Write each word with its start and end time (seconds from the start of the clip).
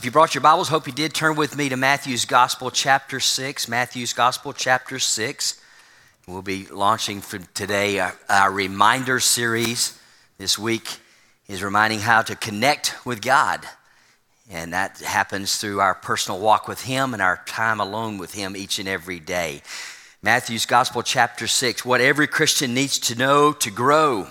If 0.00 0.06
you 0.06 0.10
brought 0.10 0.34
your 0.34 0.40
Bibles, 0.40 0.70
hope 0.70 0.86
you 0.86 0.94
did 0.94 1.12
turn 1.12 1.36
with 1.36 1.58
me 1.58 1.68
to 1.68 1.76
Matthew's 1.76 2.24
Gospel, 2.24 2.70
chapter 2.70 3.20
6. 3.20 3.68
Matthew's 3.68 4.14
Gospel, 4.14 4.54
chapter 4.54 4.98
6. 4.98 5.60
We'll 6.26 6.40
be 6.40 6.64
launching 6.68 7.20
for 7.20 7.36
today 7.52 7.98
our, 7.98 8.16
our 8.30 8.50
reminder 8.50 9.20
series. 9.20 10.00
This 10.38 10.58
week 10.58 11.00
is 11.48 11.62
reminding 11.62 11.98
how 11.98 12.22
to 12.22 12.34
connect 12.34 12.96
with 13.04 13.20
God. 13.20 13.66
And 14.50 14.72
that 14.72 15.00
happens 15.00 15.58
through 15.58 15.80
our 15.80 15.94
personal 15.94 16.40
walk 16.40 16.66
with 16.66 16.84
Him 16.84 17.12
and 17.12 17.20
our 17.20 17.42
time 17.44 17.78
alone 17.78 18.16
with 18.16 18.32
Him 18.32 18.56
each 18.56 18.78
and 18.78 18.88
every 18.88 19.20
day. 19.20 19.60
Matthew's 20.22 20.64
Gospel, 20.64 21.02
chapter 21.02 21.46
6. 21.46 21.84
What 21.84 22.00
every 22.00 22.26
Christian 22.26 22.72
needs 22.72 22.98
to 23.00 23.14
know 23.16 23.52
to 23.52 23.70
grow 23.70 24.28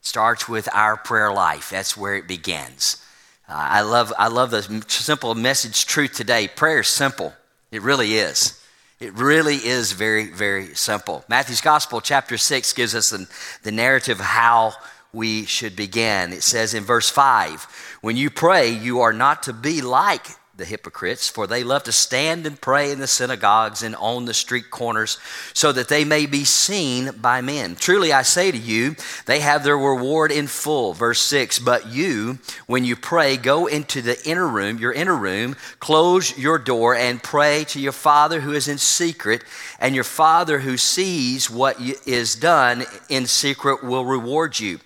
starts 0.00 0.48
with 0.48 0.68
our 0.74 0.96
prayer 0.96 1.32
life. 1.32 1.70
That's 1.70 1.96
where 1.96 2.16
it 2.16 2.26
begins. 2.26 3.00
I, 3.48 3.82
love, 3.82 4.12
I 4.18 4.28
love 4.28 4.50
the 4.50 4.62
simple 4.88 5.34
message 5.34 5.86
truth 5.86 6.14
today. 6.14 6.48
Prayer 6.48 6.80
is 6.80 6.88
simple. 6.88 7.34
It 7.70 7.82
really 7.82 8.14
is. 8.14 8.60
It 9.00 9.12
really 9.14 9.56
is 9.56 9.92
very, 9.92 10.28
very 10.28 10.74
simple. 10.74 11.24
Matthew's 11.28 11.60
Gospel, 11.60 12.00
chapter 12.00 12.38
6, 12.38 12.72
gives 12.72 12.94
us 12.94 13.10
the, 13.10 13.28
the 13.62 13.72
narrative 13.72 14.20
of 14.20 14.26
how 14.26 14.74
we 15.12 15.44
should 15.44 15.76
begin. 15.76 16.32
It 16.32 16.42
says 16.42 16.74
in 16.74 16.84
verse 16.84 17.10
5 17.10 17.64
When 18.00 18.16
you 18.16 18.30
pray, 18.30 18.70
you 18.70 19.00
are 19.00 19.12
not 19.12 19.42
to 19.44 19.52
be 19.52 19.82
like 19.82 20.26
the 20.56 20.64
hypocrites, 20.64 21.28
for 21.28 21.46
they 21.46 21.64
love 21.64 21.82
to 21.82 21.92
stand 21.92 22.46
and 22.46 22.60
pray 22.60 22.92
in 22.92 23.00
the 23.00 23.06
synagogues 23.06 23.82
and 23.82 23.96
on 23.96 24.24
the 24.24 24.34
street 24.34 24.70
corners, 24.70 25.18
so 25.52 25.72
that 25.72 25.88
they 25.88 26.04
may 26.04 26.26
be 26.26 26.44
seen 26.44 27.10
by 27.20 27.40
men. 27.40 27.74
Truly 27.74 28.12
I 28.12 28.22
say 28.22 28.52
to 28.52 28.56
you, 28.56 28.94
they 29.26 29.40
have 29.40 29.64
their 29.64 29.76
reward 29.76 30.30
in 30.30 30.46
full. 30.46 30.92
Verse 30.92 31.20
6 31.20 31.58
But 31.58 31.88
you, 31.88 32.38
when 32.66 32.84
you 32.84 32.94
pray, 32.94 33.36
go 33.36 33.66
into 33.66 34.00
the 34.00 34.16
inner 34.28 34.46
room, 34.46 34.78
your 34.78 34.92
inner 34.92 35.16
room, 35.16 35.56
close 35.80 36.38
your 36.38 36.58
door, 36.58 36.94
and 36.94 37.22
pray 37.22 37.64
to 37.68 37.80
your 37.80 37.92
Father 37.92 38.40
who 38.40 38.52
is 38.52 38.68
in 38.68 38.78
secret, 38.78 39.42
and 39.80 39.94
your 39.94 40.04
Father 40.04 40.60
who 40.60 40.76
sees 40.76 41.50
what 41.50 41.80
is 42.06 42.36
done 42.36 42.84
in 43.08 43.26
secret 43.26 43.82
will 43.82 44.04
reward 44.04 44.58
you. 44.60 44.78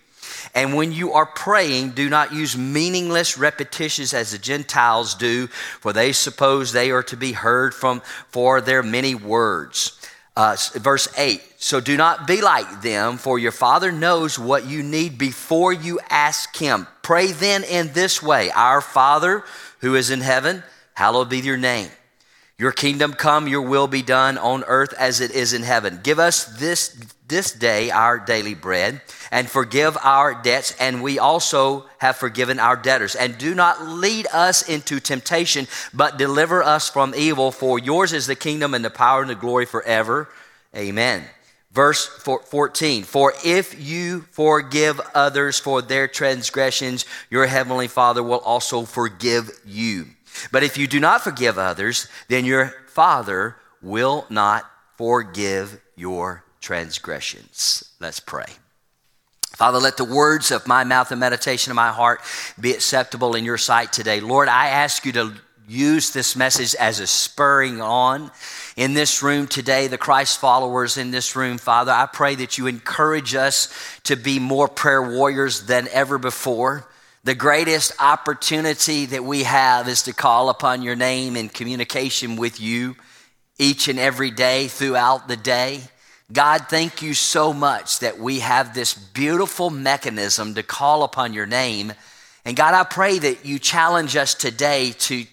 And 0.55 0.75
when 0.75 0.93
you 0.93 1.13
are 1.13 1.27
praying, 1.27 1.91
do 1.91 2.09
not 2.09 2.33
use 2.33 2.57
meaningless 2.57 3.39
repetitions 3.39 4.15
as 4.15 4.33
the 4.33 4.39
Gentiles 4.39 5.15
do, 5.15 5.47
for 5.47 5.93
they 5.93 6.13
suppose 6.13 6.73
they 6.73 6.91
are 6.91 7.03
to 7.05 7.17
be 7.17 7.33
heard 7.33 7.75
from 7.75 8.01
for 8.29 8.61
their 8.61 8.83
many 8.83 9.15
words. 9.15 9.95
Uh, 10.37 10.57
verse 10.75 11.09
8 11.19 11.43
So 11.59 11.81
do 11.81 11.97
not 11.97 12.27
be 12.27 12.41
like 12.41 12.83
them, 12.83 13.19
for 13.19 13.39
your 13.39 13.53
Father 13.53 13.91
knows 13.91 14.39
what 14.39 14.67
you 14.67 14.83
need 14.83 15.19
before 15.19 15.73
you 15.73 15.99
ask 16.09 16.57
Him. 16.57 16.87
Pray 17.03 17.33
then 17.33 17.65
in 17.65 17.93
this 17.93 18.23
way 18.23 18.51
Our 18.53 18.81
Father 18.81 19.43
who 19.81 19.95
is 19.95 20.11
in 20.11 20.21
heaven, 20.21 20.63
hallowed 20.95 21.29
be 21.29 21.39
your 21.39 21.57
name. 21.57 21.89
Your 22.61 22.73
kingdom 22.73 23.13
come, 23.13 23.47
your 23.47 23.63
will 23.63 23.87
be 23.87 24.03
done 24.03 24.37
on 24.37 24.65
earth 24.67 24.93
as 24.99 25.21
it 25.21 25.31
is 25.31 25.53
in 25.53 25.63
heaven. 25.63 26.01
Give 26.03 26.19
us 26.19 26.45
this, 26.59 26.89
this 27.29 27.53
day 27.53 27.93
our 27.93 28.19
daily 28.19 28.55
bread, 28.55 29.01
and 29.31 29.49
forgive 29.49 29.97
our 30.03 30.35
debts, 30.35 30.75
and 30.81 31.01
we 31.01 31.21
also 31.21 31.87
have 31.99 32.17
forgiven 32.17 32.59
our 32.59 32.75
debtors. 32.75 33.15
And 33.15 33.39
do 33.39 33.55
not 33.55 33.87
lead 33.87 34.27
us 34.33 34.69
into 34.69 34.99
temptation, 34.99 35.69
but 35.95 36.19
deliver 36.19 36.61
us 36.61 36.91
from 36.91 37.15
evil. 37.15 37.53
For 37.53 37.79
yours 37.79 38.13
is 38.13 38.27
the 38.27 38.35
kingdom 38.35 38.75
and 38.75 38.85
the 38.85 38.91
power 38.91 39.21
and 39.21 39.31
the 39.31 39.37
glory 39.37 39.65
forever. 39.65 40.29
Amen. 40.75 41.23
Verse 41.71 42.09
14 42.09 43.05
For 43.05 43.35
if 43.45 43.81
you 43.81 44.23
forgive 44.33 45.01
others 45.15 45.61
for 45.61 45.81
their 45.81 46.09
transgressions, 46.09 47.05
your 47.31 47.47
heavenly 47.47 47.87
Father 47.87 48.25
will 48.25 48.41
also 48.41 48.83
forgive 48.83 49.49
you. 49.65 50.07
But 50.51 50.63
if 50.63 50.77
you 50.77 50.87
do 50.87 51.01
not 51.01 51.23
forgive 51.23 51.59
others, 51.59 52.09
then 52.29 52.45
your 52.45 52.75
Father 52.89 53.57
will 53.83 54.27
not 54.31 54.69
forgive 54.97 55.81
your 55.97 56.45
transgressions. 56.61 57.93
Let's 58.01 58.21
pray. 58.21 58.47
Father, 59.59 59.79
let 59.79 59.97
the 59.97 60.05
words 60.05 60.51
of 60.51 60.67
my 60.67 60.85
mouth 60.85 61.11
and 61.11 61.19
meditation 61.19 61.73
of 61.73 61.77
my 61.77 61.91
heart 61.91 62.21
be 62.61 62.73
acceptable 62.73 63.35
in 63.35 63.45
your 63.45 63.59
sight 63.59 63.93
today. 63.93 64.21
Lord, 64.21 64.49
I 64.49 64.69
ask 64.69 65.05
you 65.05 65.13
to 65.13 65.33
use 65.69 66.11
this 66.13 66.35
message 66.35 66.75
as 66.77 67.01
a 67.01 67.07
spurring 67.07 67.81
on 67.81 68.31
in 68.77 68.95
this 68.95 69.23
room 69.23 69.47
today, 69.47 69.87
the 69.87 69.99
Christ 69.99 70.39
followers 70.39 70.97
in 70.97 71.11
this 71.11 71.37
room. 71.37 71.59
Father, 71.59 71.93
I 71.93 72.07
pray 72.07 72.37
that 72.37 72.57
you 72.57 72.67
encourage 72.69 73.35
us 73.35 73.69
to 74.05 74.17
be 74.17 74.39
more 74.39 74.69
prayer 74.69 75.03
warriors 75.03 75.63
than 75.63 75.89
ever 75.89 76.19
before. 76.19 76.87
The 77.25 77.35
greatest 77.35 77.93
opportunity 78.01 79.07
that 79.07 79.25
we 79.25 79.43
have 79.43 79.89
is 79.89 80.03
to 80.03 80.13
call 80.13 80.51
upon 80.51 80.83
your 80.83 80.97
name 80.97 81.37
in 81.37 81.49
communication 81.49 82.37
with 82.37 82.61
you 82.61 82.97
each 83.59 83.89
and 83.89 83.99
every 83.99 84.31
day 84.31 84.69
throughout 84.69 85.27
the 85.27 85.37
day. 85.37 85.81
God, 86.33 86.67
thank 86.69 87.03
you 87.03 87.15
so 87.15 87.53
much 87.53 88.01
that 88.01 88.19
we 88.19 88.41
have 88.41 88.75
this 88.75 88.95
beautiful 88.95 89.71
mechanism 89.71 90.55
to 90.55 90.63
call 90.63 91.03
upon 91.03 91.33
your 91.33 91.47
name. 91.47 91.93
And 92.45 92.57
God, 92.57 92.75
I 92.75 92.85
pray 92.85 93.19
that 93.19 93.45
you 93.45 93.59
challenge 93.59 94.15
us 94.15 94.35
today 94.35 94.93
to, 94.99 95.25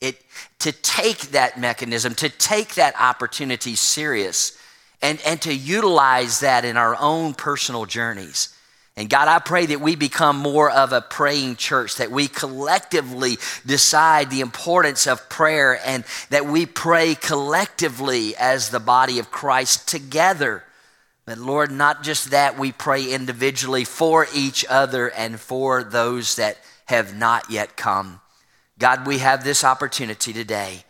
it, 0.00 0.22
to 0.60 0.72
take 0.72 1.32
that 1.32 1.58
mechanism, 1.58 2.14
to 2.16 2.28
take 2.28 2.76
that 2.76 2.94
opportunity 2.98 3.74
serious, 3.74 4.56
and, 5.02 5.20
and 5.26 5.42
to 5.42 5.52
utilize 5.52 6.40
that 6.40 6.64
in 6.64 6.76
our 6.76 6.96
own 6.98 7.34
personal 7.34 7.84
journeys. 7.84 8.53
And 8.96 9.10
God, 9.10 9.26
I 9.26 9.40
pray 9.40 9.66
that 9.66 9.80
we 9.80 9.96
become 9.96 10.36
more 10.36 10.70
of 10.70 10.92
a 10.92 11.00
praying 11.00 11.56
church, 11.56 11.96
that 11.96 12.12
we 12.12 12.28
collectively 12.28 13.38
decide 13.66 14.30
the 14.30 14.40
importance 14.40 15.08
of 15.08 15.28
prayer 15.28 15.80
and 15.84 16.04
that 16.30 16.46
we 16.46 16.64
pray 16.64 17.16
collectively 17.16 18.36
as 18.36 18.70
the 18.70 18.78
body 18.78 19.18
of 19.18 19.32
Christ 19.32 19.88
together. 19.88 20.62
But 21.26 21.38
Lord, 21.38 21.72
not 21.72 22.04
just 22.04 22.30
that, 22.30 22.56
we 22.56 22.70
pray 22.70 23.12
individually 23.12 23.84
for 23.84 24.28
each 24.32 24.64
other 24.68 25.10
and 25.10 25.40
for 25.40 25.82
those 25.82 26.36
that 26.36 26.58
have 26.84 27.16
not 27.16 27.50
yet 27.50 27.76
come. 27.76 28.20
God, 28.78 29.08
we 29.08 29.18
have 29.18 29.42
this 29.42 29.64
opportunity 29.64 30.32
today. 30.32 30.84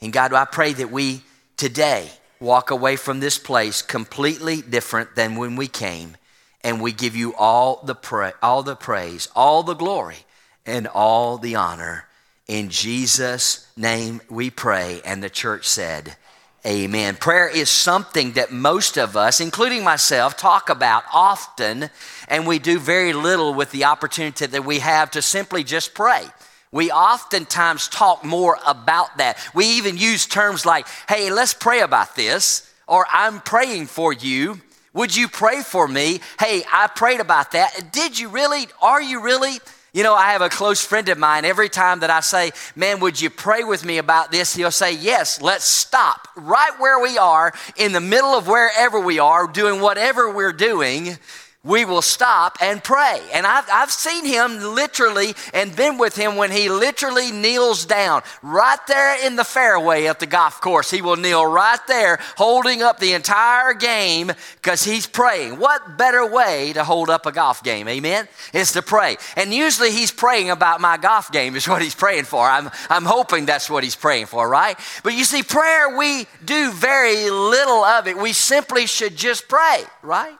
And 0.00 0.12
God, 0.12 0.32
I 0.32 0.44
pray 0.44 0.74
that 0.74 0.92
we 0.92 1.22
today 1.56 2.08
walk 2.38 2.70
away 2.70 2.94
from 2.94 3.18
this 3.18 3.36
place 3.36 3.82
completely 3.82 4.62
different 4.62 5.16
than 5.16 5.34
when 5.34 5.56
we 5.56 5.66
came 5.66 6.16
and 6.62 6.80
we 6.80 6.92
give 6.92 7.16
you 7.16 7.34
all 7.34 7.80
the, 7.84 7.94
pra- 7.94 8.34
all 8.42 8.62
the 8.62 8.76
praise, 8.76 9.28
all 9.34 9.62
the 9.62 9.74
glory, 9.74 10.18
and 10.66 10.86
all 10.86 11.38
the 11.38 11.54
honor. 11.54 12.06
In 12.46 12.70
Jesus' 12.70 13.70
name 13.76 14.20
we 14.28 14.50
pray. 14.50 15.00
And 15.04 15.22
the 15.22 15.30
church 15.30 15.66
said, 15.66 16.16
Amen. 16.66 17.14
Prayer 17.14 17.48
is 17.48 17.70
something 17.70 18.32
that 18.32 18.50
most 18.50 18.98
of 18.98 19.16
us, 19.16 19.40
including 19.40 19.84
myself, 19.84 20.36
talk 20.36 20.68
about 20.68 21.04
often, 21.14 21.88
and 22.26 22.46
we 22.46 22.58
do 22.58 22.78
very 22.80 23.12
little 23.12 23.54
with 23.54 23.70
the 23.70 23.84
opportunity 23.84 24.44
that 24.44 24.64
we 24.64 24.80
have 24.80 25.10
to 25.12 25.22
simply 25.22 25.62
just 25.62 25.94
pray. 25.94 26.24
We 26.72 26.90
oftentimes 26.90 27.88
talk 27.88 28.24
more 28.24 28.58
about 28.66 29.16
that. 29.18 29.38
We 29.54 29.66
even 29.78 29.96
use 29.96 30.26
terms 30.26 30.66
like, 30.66 30.86
hey, 31.08 31.30
let's 31.30 31.54
pray 31.54 31.80
about 31.80 32.16
this, 32.16 32.70
or 32.86 33.06
I'm 33.10 33.40
praying 33.40 33.86
for 33.86 34.12
you. 34.12 34.60
Would 34.94 35.14
you 35.14 35.28
pray 35.28 35.62
for 35.62 35.86
me? 35.86 36.20
Hey, 36.40 36.62
I 36.72 36.88
prayed 36.88 37.20
about 37.20 37.52
that. 37.52 37.92
Did 37.92 38.18
you 38.18 38.28
really? 38.28 38.66
Are 38.80 39.02
you 39.02 39.22
really? 39.22 39.58
You 39.92 40.02
know, 40.02 40.14
I 40.14 40.32
have 40.32 40.42
a 40.42 40.48
close 40.48 40.84
friend 40.84 41.08
of 41.08 41.18
mine. 41.18 41.44
Every 41.44 41.68
time 41.68 42.00
that 42.00 42.10
I 42.10 42.20
say, 42.20 42.52
Man, 42.76 43.00
would 43.00 43.20
you 43.20 43.30
pray 43.30 43.64
with 43.64 43.84
me 43.84 43.98
about 43.98 44.30
this? 44.30 44.54
He'll 44.54 44.70
say, 44.70 44.94
Yes, 44.94 45.40
let's 45.40 45.64
stop 45.64 46.28
right 46.36 46.72
where 46.78 47.00
we 47.00 47.18
are, 47.18 47.52
in 47.76 47.92
the 47.92 48.00
middle 48.00 48.30
of 48.30 48.46
wherever 48.46 49.00
we 49.00 49.18
are, 49.18 49.46
doing 49.46 49.80
whatever 49.80 50.32
we're 50.32 50.52
doing 50.52 51.18
we 51.64 51.84
will 51.84 52.02
stop 52.02 52.56
and 52.62 52.82
pray. 52.82 53.20
And 53.34 53.44
I've, 53.44 53.68
I've 53.70 53.90
seen 53.90 54.24
him 54.24 54.60
literally 54.74 55.34
and 55.52 55.74
been 55.74 55.98
with 55.98 56.14
him 56.14 56.36
when 56.36 56.52
he 56.52 56.68
literally 56.68 57.32
kneels 57.32 57.84
down 57.84 58.22
right 58.42 58.78
there 58.86 59.26
in 59.26 59.34
the 59.34 59.42
fairway 59.42 60.06
at 60.06 60.20
the 60.20 60.26
golf 60.26 60.60
course. 60.60 60.88
He 60.88 61.02
will 61.02 61.16
kneel 61.16 61.44
right 61.44 61.80
there 61.88 62.20
holding 62.36 62.82
up 62.82 63.00
the 63.00 63.12
entire 63.12 63.74
game 63.74 64.30
because 64.62 64.84
he's 64.84 65.08
praying. 65.08 65.58
What 65.58 65.98
better 65.98 66.24
way 66.24 66.72
to 66.74 66.84
hold 66.84 67.10
up 67.10 67.26
a 67.26 67.32
golf 67.32 67.64
game? 67.64 67.88
Amen? 67.88 68.28
Is 68.54 68.72
to 68.72 68.82
pray. 68.82 69.16
And 69.36 69.52
usually 69.52 69.90
he's 69.90 70.12
praying 70.12 70.50
about 70.50 70.80
my 70.80 70.96
golf 70.96 71.32
game 71.32 71.56
is 71.56 71.68
what 71.68 71.82
he's 71.82 71.94
praying 71.94 72.24
for. 72.24 72.48
I'm, 72.48 72.70
I'm 72.88 73.04
hoping 73.04 73.46
that's 73.46 73.68
what 73.68 73.82
he's 73.82 73.96
praying 73.96 74.26
for, 74.26 74.48
right? 74.48 74.78
But 75.02 75.14
you 75.14 75.24
see, 75.24 75.42
prayer, 75.42 75.98
we 75.98 76.26
do 76.44 76.70
very 76.70 77.28
little 77.30 77.82
of 77.82 78.06
it. 78.06 78.16
We 78.16 78.32
simply 78.32 78.86
should 78.86 79.16
just 79.16 79.48
pray, 79.48 79.82
right? 80.02 80.36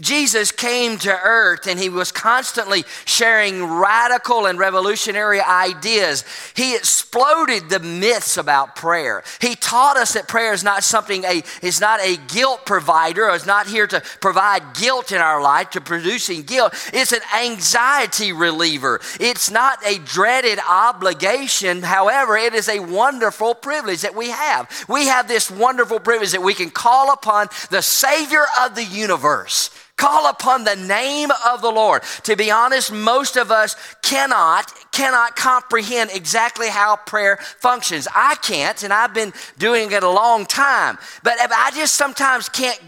Jesus 0.00 0.52
came 0.52 0.96
to 1.00 1.12
earth 1.12 1.66
and 1.66 1.78
he 1.78 1.90
was 1.90 2.10
constantly 2.10 2.82
sharing 3.04 3.62
radical 3.62 4.46
and 4.46 4.58
revolutionary 4.58 5.38
ideas. 5.42 6.24
He 6.56 6.74
exploded 6.74 7.68
the 7.68 7.78
myths 7.78 8.38
about 8.38 8.74
prayer. 8.74 9.22
He 9.42 9.54
taught 9.54 9.98
us 9.98 10.14
that 10.14 10.28
prayer 10.28 10.54
is 10.54 10.64
not 10.64 10.82
something 10.82 11.24
a 11.24 11.42
is 11.60 11.78
not 11.78 12.00
a 12.00 12.16
guilt 12.28 12.64
provider, 12.64 13.28
or 13.28 13.34
is 13.34 13.44
not 13.44 13.66
here 13.66 13.86
to 13.86 14.00
provide 14.22 14.62
guilt 14.72 15.12
in 15.12 15.18
our 15.18 15.42
life, 15.42 15.68
to 15.70 15.80
producing 15.82 16.44
guilt. 16.44 16.72
It's 16.94 17.12
an 17.12 17.20
anxiety 17.36 18.32
reliever. 18.32 18.98
It's 19.20 19.50
not 19.50 19.78
a 19.84 19.98
dreaded 19.98 20.58
obligation. 20.66 21.82
However, 21.82 22.38
it 22.38 22.54
is 22.54 22.70
a 22.70 22.80
wonderful 22.80 23.54
privilege 23.54 24.00
that 24.00 24.14
we 24.14 24.30
have. 24.30 24.86
We 24.88 25.08
have 25.08 25.28
this 25.28 25.50
wonderful 25.50 26.00
privilege 26.00 26.32
that 26.32 26.42
we 26.42 26.54
can 26.54 26.70
call 26.70 27.12
upon 27.12 27.48
the 27.68 27.82
Savior 27.82 28.46
of 28.58 28.74
the 28.74 28.84
universe 28.84 29.68
Call 29.96 30.28
upon 30.28 30.64
the 30.64 30.74
name 30.74 31.30
of 31.46 31.62
the 31.62 31.70
Lord. 31.70 32.02
To 32.24 32.34
be 32.34 32.50
honest, 32.50 32.92
most 32.92 33.36
of 33.36 33.50
us 33.50 33.76
cannot 34.02 34.72
cannot 34.90 35.36
comprehend 35.36 36.10
exactly 36.12 36.68
how 36.68 36.96
prayer 36.96 37.38
functions. 37.58 38.06
I 38.14 38.34
can't, 38.36 38.82
and 38.82 38.92
I've 38.92 39.14
been 39.14 39.32
doing 39.58 39.90
it 39.92 40.02
a 40.02 40.10
long 40.10 40.44
time. 40.44 40.98
But 41.22 41.34
I 41.40 41.70
just 41.74 41.94
sometimes 41.94 42.48
can't 42.48 42.78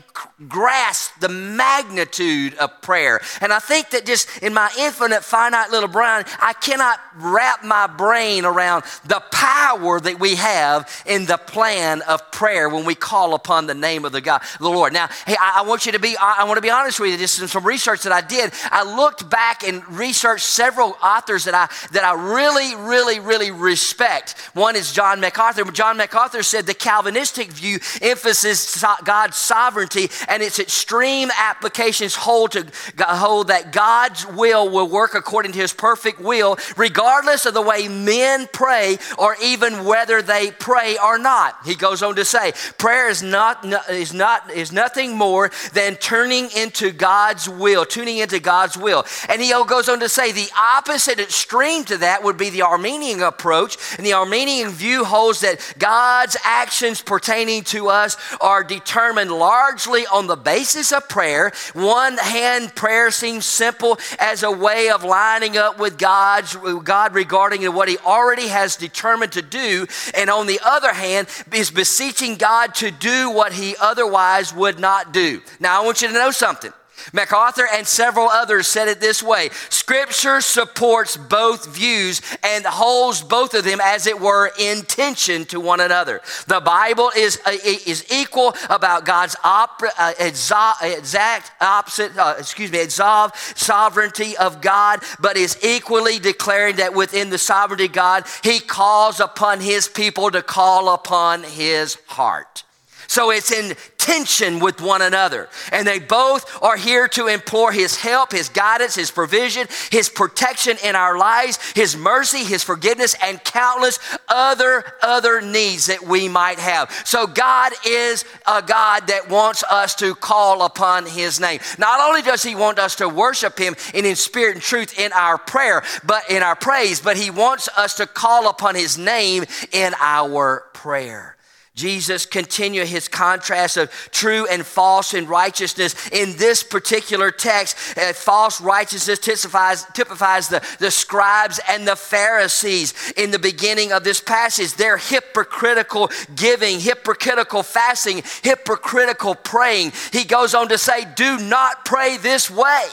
grasp 0.48 1.12
the 1.20 1.28
magnitude 1.28 2.54
of 2.54 2.80
prayer. 2.82 3.20
And 3.40 3.52
I 3.52 3.58
think 3.58 3.90
that 3.90 4.06
just 4.06 4.28
in 4.42 4.54
my 4.54 4.70
infinite, 4.78 5.24
finite 5.24 5.70
little 5.70 5.88
brain, 5.88 6.24
I 6.40 6.52
cannot 6.60 7.00
wrap 7.16 7.64
my 7.64 7.86
brain 7.86 8.44
around 8.44 8.84
the 9.06 9.20
power 9.32 10.00
that 10.00 10.20
we 10.20 10.36
have 10.36 10.90
in 11.06 11.26
the 11.26 11.36
plan 11.36 12.02
of 12.02 12.30
prayer 12.30 12.68
when 12.68 12.84
we 12.84 12.94
call 12.94 13.34
upon 13.34 13.66
the 13.66 13.74
name 13.74 14.04
of 14.04 14.12
the 14.12 14.20
God, 14.20 14.42
the 14.60 14.68
Lord. 14.68 14.92
Now, 14.92 15.08
hey, 15.26 15.36
I, 15.38 15.60
I 15.60 15.62
want 15.62 15.86
you 15.86 15.92
to 15.92 15.98
be, 15.98 16.16
I, 16.20 16.36
I 16.40 16.44
want 16.44 16.58
to 16.58 16.62
be 16.62 16.70
honest 16.70 17.00
with 17.00 17.10
you. 17.10 17.16
This 17.16 17.40
is 17.40 17.50
some 17.50 17.64
research 17.64 18.02
that 18.02 18.12
I 18.12 18.20
did. 18.20 18.52
I 18.70 18.84
looked 18.96 19.28
back 19.28 19.62
and 19.66 19.86
researched 19.88 20.44
several 20.44 20.96
authors 21.02 21.44
that 21.44 21.54
I, 21.54 21.68
that 21.92 22.04
I 22.04 22.14
really, 22.14 22.74
really, 22.76 23.20
really 23.20 23.50
respect. 23.50 24.38
One 24.54 24.76
is 24.76 24.92
John 24.92 25.20
MacArthur. 25.20 25.64
John 25.72 25.96
MacArthur 25.96 26.42
said 26.42 26.66
the 26.66 26.74
Calvinistic 26.74 27.50
view 27.50 27.78
emphasizes 28.00 28.84
God's 29.04 29.36
sovereignty 29.36 30.03
and 30.28 30.42
its 30.42 30.58
extreme 30.58 31.30
applications 31.36 32.14
hold, 32.14 32.52
to, 32.52 32.66
hold 33.00 33.48
that 33.48 33.72
God's 33.72 34.26
will 34.26 34.68
will 34.68 34.88
work 34.88 35.14
according 35.14 35.52
to 35.52 35.58
his 35.58 35.72
perfect 35.72 36.20
will, 36.20 36.58
regardless 36.76 37.46
of 37.46 37.54
the 37.54 37.62
way 37.62 37.88
men 37.88 38.48
pray 38.52 38.98
or 39.18 39.36
even 39.42 39.84
whether 39.84 40.22
they 40.22 40.50
pray 40.50 40.96
or 41.02 41.18
not. 41.18 41.56
He 41.64 41.74
goes 41.74 42.02
on 42.02 42.16
to 42.16 42.24
say, 42.24 42.52
prayer 42.78 43.08
is 43.08 43.22
not, 43.22 43.64
is 43.90 44.12
not, 44.12 44.50
is 44.50 44.72
nothing 44.72 45.16
more 45.16 45.50
than 45.72 45.96
turning 45.96 46.48
into 46.56 46.90
God's 46.90 47.48
will, 47.48 47.84
tuning 47.84 48.18
into 48.18 48.40
God's 48.40 48.76
will. 48.76 49.04
And 49.28 49.40
he 49.40 49.52
goes 49.66 49.88
on 49.88 50.00
to 50.00 50.08
say 50.08 50.32
the 50.32 50.50
opposite 50.58 51.20
extreme 51.20 51.84
to 51.84 51.98
that 51.98 52.22
would 52.24 52.36
be 52.36 52.50
the 52.50 52.62
Arminian 52.62 53.22
approach. 53.22 53.76
And 53.96 54.06
the 54.06 54.14
Arminian 54.14 54.70
view 54.70 55.04
holds 55.04 55.40
that 55.40 55.74
God's 55.78 56.36
actions 56.44 57.00
pertaining 57.02 57.62
to 57.64 57.88
us 57.88 58.16
are 58.40 58.64
determined 58.64 59.30
largely 59.30 59.93
on 60.02 60.26
the 60.26 60.36
basis 60.36 60.92
of 60.92 61.08
prayer. 61.08 61.52
One 61.72 62.16
hand, 62.18 62.74
prayer 62.74 63.10
seems 63.10 63.46
simple 63.46 63.98
as 64.18 64.42
a 64.42 64.50
way 64.50 64.90
of 64.90 65.04
lining 65.04 65.56
up 65.56 65.78
with 65.78 65.98
God's, 65.98 66.56
God 66.82 67.14
regarding 67.14 67.64
what 67.72 67.88
He 67.88 67.98
already 67.98 68.48
has 68.48 68.76
determined 68.76 69.32
to 69.32 69.42
do. 69.42 69.86
And 70.14 70.28
on 70.28 70.46
the 70.46 70.60
other 70.64 70.92
hand, 70.92 71.28
is 71.52 71.70
beseeching 71.70 72.36
God 72.36 72.74
to 72.76 72.90
do 72.90 73.30
what 73.30 73.52
He 73.52 73.76
otherwise 73.80 74.52
would 74.54 74.78
not 74.78 75.12
do. 75.12 75.40
Now, 75.60 75.80
I 75.80 75.84
want 75.84 76.02
you 76.02 76.08
to 76.08 76.14
know 76.14 76.30
something. 76.30 76.72
MacArthur 77.12 77.66
and 77.72 77.86
several 77.86 78.28
others 78.28 78.66
said 78.66 78.88
it 78.88 79.00
this 79.00 79.22
way 79.22 79.50
Scripture 79.68 80.40
supports 80.40 81.16
both 81.16 81.74
views 81.74 82.20
and 82.42 82.64
holds 82.64 83.22
both 83.22 83.54
of 83.54 83.64
them, 83.64 83.80
as 83.82 84.06
it 84.06 84.18
were, 84.18 84.50
in 84.58 84.82
tension 84.82 85.44
to 85.46 85.60
one 85.60 85.80
another. 85.80 86.20
The 86.46 86.60
Bible 86.60 87.10
is, 87.16 87.40
uh, 87.46 87.56
is 87.64 88.10
equal 88.12 88.54
about 88.70 89.04
God's 89.04 89.36
op- 89.44 89.82
uh, 89.98 90.12
exact 90.18 91.62
opposite, 91.62 92.16
uh, 92.16 92.36
excuse 92.38 92.70
me, 92.72 92.80
exalt 92.80 93.36
sovereignty 93.36 94.36
of 94.36 94.60
God, 94.60 95.00
but 95.20 95.36
is 95.36 95.58
equally 95.62 96.18
declaring 96.18 96.76
that 96.76 96.94
within 96.94 97.30
the 97.30 97.38
sovereignty 97.38 97.86
of 97.86 97.92
God, 97.92 98.24
He 98.42 98.60
calls 98.60 99.20
upon 99.20 99.60
His 99.60 99.88
people 99.88 100.30
to 100.30 100.42
call 100.42 100.92
upon 100.92 101.42
His 101.42 101.96
heart. 102.06 102.64
So 103.06 103.30
it's 103.30 103.52
in 103.52 103.76
tension 104.04 104.58
with 104.58 104.82
one 104.82 105.00
another. 105.00 105.48
And 105.72 105.86
they 105.86 105.98
both 105.98 106.62
are 106.62 106.76
here 106.76 107.08
to 107.08 107.26
implore 107.28 107.72
His 107.72 107.96
help, 107.96 108.32
His 108.32 108.50
guidance, 108.50 108.94
His 108.94 109.10
provision, 109.10 109.66
His 109.90 110.10
protection 110.10 110.76
in 110.84 110.94
our 110.94 111.16
lives, 111.16 111.58
His 111.72 111.96
mercy, 111.96 112.44
His 112.44 112.62
forgiveness, 112.62 113.16
and 113.22 113.42
countless 113.42 113.98
other, 114.28 114.84
other 115.02 115.40
needs 115.40 115.86
that 115.86 116.02
we 116.02 116.28
might 116.28 116.58
have. 116.58 116.92
So 117.06 117.26
God 117.26 117.72
is 117.86 118.26
a 118.46 118.60
God 118.60 119.06
that 119.06 119.30
wants 119.30 119.64
us 119.64 119.94
to 119.96 120.14
call 120.14 120.66
upon 120.66 121.06
His 121.06 121.40
name. 121.40 121.60
Not 121.78 121.98
only 122.06 122.20
does 122.20 122.42
He 122.42 122.54
want 122.54 122.78
us 122.78 122.96
to 122.96 123.08
worship 123.08 123.58
Him 123.58 123.74
in, 123.94 124.04
in 124.04 124.16
spirit 124.16 124.56
and 124.56 124.62
truth 124.62 124.98
in 124.98 125.12
our 125.14 125.38
prayer, 125.38 125.82
but 126.04 126.30
in 126.30 126.42
our 126.42 126.56
praise, 126.56 127.00
but 127.00 127.16
He 127.16 127.30
wants 127.30 127.68
us 127.68 127.94
to 127.96 128.06
call 128.06 128.50
upon 128.50 128.74
His 128.74 128.98
name 128.98 129.44
in 129.72 129.94
our 129.98 130.64
prayer. 130.74 131.33
Jesus 131.74 132.24
continue 132.24 132.84
his 132.84 133.08
contrast 133.08 133.76
of 133.76 133.90
true 134.12 134.46
and 134.48 134.64
false 134.64 135.12
in 135.12 135.26
righteousness. 135.26 136.08
In 136.10 136.36
this 136.36 136.62
particular 136.62 137.32
text, 137.32 137.76
uh, 137.98 138.12
false 138.12 138.60
righteousness 138.60 139.18
typifies, 139.18 139.84
typifies 139.86 140.48
the, 140.48 140.64
the 140.78 140.92
scribes 140.92 141.58
and 141.68 141.86
the 141.86 141.96
Pharisees 141.96 143.12
in 143.16 143.32
the 143.32 143.40
beginning 143.40 143.92
of 143.92 144.04
this 144.04 144.20
passage. 144.20 144.74
Their 144.74 144.96
hypocritical 144.96 146.12
giving, 146.36 146.78
hypocritical 146.78 147.64
fasting, 147.64 148.22
hypocritical 148.42 149.34
praying. 149.34 149.92
He 150.12 150.22
goes 150.22 150.54
on 150.54 150.68
to 150.68 150.78
say, 150.78 151.04
do 151.16 151.38
not 151.38 151.84
pray 151.84 152.18
this 152.18 152.48
way. 152.48 152.84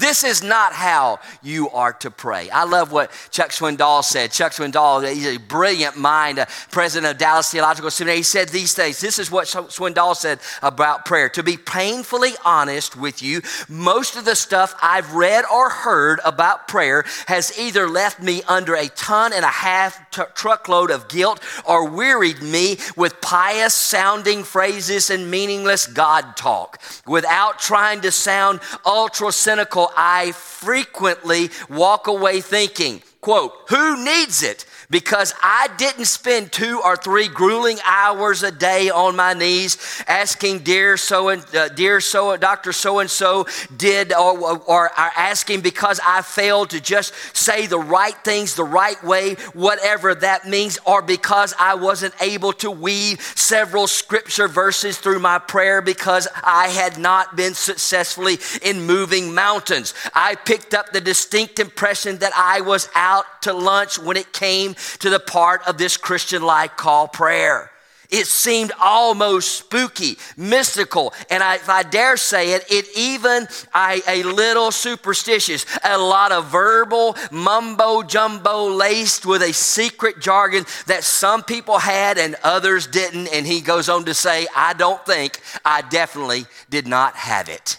This 0.00 0.24
is 0.24 0.42
not 0.42 0.72
how 0.72 1.20
you 1.42 1.68
are 1.68 1.92
to 1.92 2.10
pray. 2.10 2.48
I 2.48 2.64
love 2.64 2.90
what 2.90 3.10
Chuck 3.30 3.50
Swindoll 3.50 4.02
said. 4.02 4.32
Chuck 4.32 4.52
Swindoll, 4.52 5.06
he's 5.12 5.26
a 5.26 5.36
brilliant 5.36 5.98
mind, 5.98 6.38
a 6.38 6.48
president 6.70 7.12
of 7.12 7.18
Dallas 7.18 7.50
Theological 7.50 7.90
Seminary. 7.90 8.16
He 8.18 8.22
said 8.22 8.48
these 8.48 8.72
things. 8.72 8.98
This 8.98 9.18
is 9.18 9.30
what 9.30 9.46
Swindoll 9.46 10.16
said 10.16 10.40
about 10.62 11.04
prayer. 11.04 11.28
To 11.28 11.42
be 11.42 11.58
painfully 11.58 12.32
honest 12.46 12.96
with 12.96 13.22
you, 13.22 13.42
most 13.68 14.16
of 14.16 14.24
the 14.24 14.34
stuff 14.34 14.74
I've 14.82 15.14
read 15.14 15.44
or 15.52 15.68
heard 15.68 16.18
about 16.24 16.66
prayer 16.66 17.04
has 17.26 17.58
either 17.58 17.86
left 17.86 18.22
me 18.22 18.42
under 18.48 18.74
a 18.74 18.88
ton 18.88 19.34
and 19.34 19.44
a 19.44 19.48
half 19.48 20.10
t- 20.10 20.22
truckload 20.34 20.90
of 20.90 21.08
guilt 21.08 21.40
or 21.68 21.90
wearied 21.90 22.40
me 22.40 22.78
with 22.96 23.20
pious 23.20 23.74
sounding 23.74 24.44
phrases 24.44 25.10
and 25.10 25.30
meaningless 25.30 25.86
God 25.86 26.38
talk 26.38 26.80
without 27.06 27.58
trying 27.58 28.00
to 28.00 28.10
sound 28.10 28.60
ultra 28.86 29.30
cynical 29.30 29.89
I 29.96 30.32
frequently 30.32 31.50
walk 31.68 32.06
away 32.06 32.40
thinking, 32.40 33.02
quote, 33.20 33.52
who 33.68 34.02
needs 34.04 34.42
it? 34.42 34.64
Because 34.90 35.32
I 35.42 35.68
didn't 35.78 36.06
spend 36.06 36.52
two 36.52 36.80
or 36.84 36.96
three 36.96 37.28
grueling 37.28 37.78
hours 37.86 38.42
a 38.42 38.50
day 38.50 38.90
on 38.90 39.16
my 39.16 39.34
knees 39.34 39.78
asking 40.08 40.60
dear 40.60 40.96
so 40.96 41.28
and 41.28 41.44
uh, 41.54 41.68
dear 41.68 42.00
so 42.00 42.36
Dr. 42.36 42.72
So 42.72 42.98
and 42.98 43.08
so 43.08 43.46
did 43.76 44.12
or, 44.12 44.38
or, 44.38 44.58
or 44.66 44.90
asking 44.98 45.60
because 45.60 46.00
I 46.04 46.22
failed 46.22 46.70
to 46.70 46.80
just 46.80 47.14
say 47.36 47.66
the 47.66 47.78
right 47.78 48.16
things 48.24 48.56
the 48.56 48.64
right 48.64 49.02
way, 49.04 49.34
whatever 49.54 50.14
that 50.16 50.46
means, 50.46 50.78
or 50.84 51.02
because 51.02 51.54
I 51.58 51.74
wasn't 51.74 52.14
able 52.20 52.52
to 52.54 52.70
weave 52.70 53.20
several 53.20 53.86
scripture 53.86 54.48
verses 54.48 54.98
through 54.98 55.20
my 55.20 55.38
prayer 55.38 55.80
because 55.80 56.26
I 56.42 56.68
had 56.68 56.98
not 56.98 57.36
been 57.36 57.54
successfully 57.54 58.38
in 58.62 58.86
moving 58.86 59.34
mountains. 59.34 59.94
I 60.14 60.34
picked 60.34 60.74
up 60.74 60.92
the 60.92 61.00
distinct 61.00 61.58
impression 61.58 62.18
that 62.18 62.32
I 62.36 62.60
was 62.62 62.88
out 62.94 63.42
to 63.42 63.52
lunch 63.52 63.98
when 63.98 64.16
it 64.16 64.32
came 64.32 64.74
to 64.98 65.10
the 65.10 65.20
part 65.20 65.66
of 65.66 65.78
this 65.78 65.96
Christian 65.96 66.42
life 66.42 66.76
called 66.76 67.12
prayer. 67.12 67.70
It 68.10 68.26
seemed 68.26 68.72
almost 68.80 69.56
spooky, 69.56 70.18
mystical, 70.36 71.14
and 71.30 71.44
I, 71.44 71.56
if 71.56 71.68
I 71.68 71.84
dare 71.84 72.16
say 72.16 72.54
it, 72.54 72.64
it 72.68 72.86
even 72.96 73.46
I, 73.72 74.02
a 74.06 74.24
little 74.24 74.72
superstitious. 74.72 75.64
A 75.84 75.96
lot 75.96 76.32
of 76.32 76.46
verbal 76.46 77.16
mumbo 77.30 78.02
jumbo 78.02 78.66
laced 78.66 79.26
with 79.26 79.42
a 79.42 79.52
secret 79.52 80.20
jargon 80.20 80.64
that 80.86 81.04
some 81.04 81.44
people 81.44 81.78
had 81.78 82.18
and 82.18 82.34
others 82.42 82.88
didn't. 82.88 83.28
And 83.28 83.46
he 83.46 83.60
goes 83.60 83.88
on 83.88 84.04
to 84.06 84.14
say, 84.14 84.48
I 84.56 84.72
don't 84.72 85.04
think 85.06 85.40
I 85.64 85.82
definitely 85.82 86.46
did 86.68 86.88
not 86.88 87.14
have 87.14 87.48
it. 87.48 87.78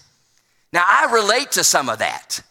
Now, 0.71 0.85
I 0.87 1.11
relate 1.11 1.51
to 1.51 1.65
some 1.65 1.89
of 1.89 1.99
that. 1.99 2.41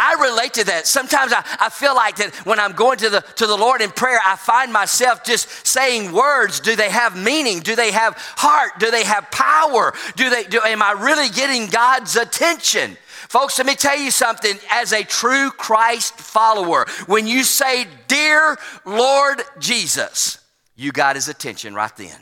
I 0.00 0.30
relate 0.30 0.54
to 0.54 0.64
that. 0.64 0.86
Sometimes 0.86 1.32
I, 1.32 1.44
I 1.60 1.68
feel 1.68 1.94
like 1.94 2.16
that 2.16 2.34
when 2.46 2.58
I'm 2.58 2.72
going 2.72 2.98
to 2.98 3.10
the, 3.10 3.20
to 3.36 3.46
the 3.46 3.56
Lord 3.56 3.82
in 3.82 3.90
prayer, 3.90 4.18
I 4.24 4.36
find 4.36 4.72
myself 4.72 5.22
just 5.24 5.66
saying 5.66 6.12
words. 6.12 6.60
Do 6.60 6.74
they 6.74 6.88
have 6.88 7.16
meaning? 7.22 7.60
Do 7.60 7.76
they 7.76 7.90
have 7.92 8.14
heart? 8.36 8.78
Do 8.78 8.90
they 8.90 9.04
have 9.04 9.30
power? 9.30 9.92
Do 10.16 10.30
they, 10.30 10.44
do, 10.44 10.60
am 10.62 10.82
I 10.82 10.92
really 10.92 11.28
getting 11.28 11.66
God's 11.66 12.16
attention? 12.16 12.96
Folks, 13.28 13.58
let 13.58 13.66
me 13.66 13.74
tell 13.74 13.98
you 13.98 14.10
something. 14.10 14.58
As 14.70 14.92
a 14.92 15.04
true 15.04 15.50
Christ 15.50 16.14
follower, 16.14 16.86
when 17.06 17.26
you 17.26 17.44
say, 17.44 17.86
Dear 18.08 18.56
Lord 18.86 19.42
Jesus, 19.58 20.38
you 20.76 20.92
got 20.92 21.14
his 21.14 21.28
attention 21.28 21.74
right 21.74 21.94
then. 21.96 22.16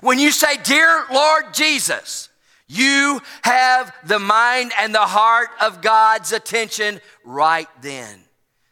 When 0.00 0.18
you 0.20 0.30
say, 0.30 0.56
Dear 0.62 1.04
Lord 1.12 1.52
Jesus, 1.52 2.25
you 2.68 3.20
have 3.42 3.94
the 4.04 4.18
mind 4.18 4.72
and 4.78 4.94
the 4.94 4.98
heart 4.98 5.48
of 5.60 5.82
God's 5.82 6.32
attention 6.32 7.00
right 7.24 7.68
then. 7.80 8.20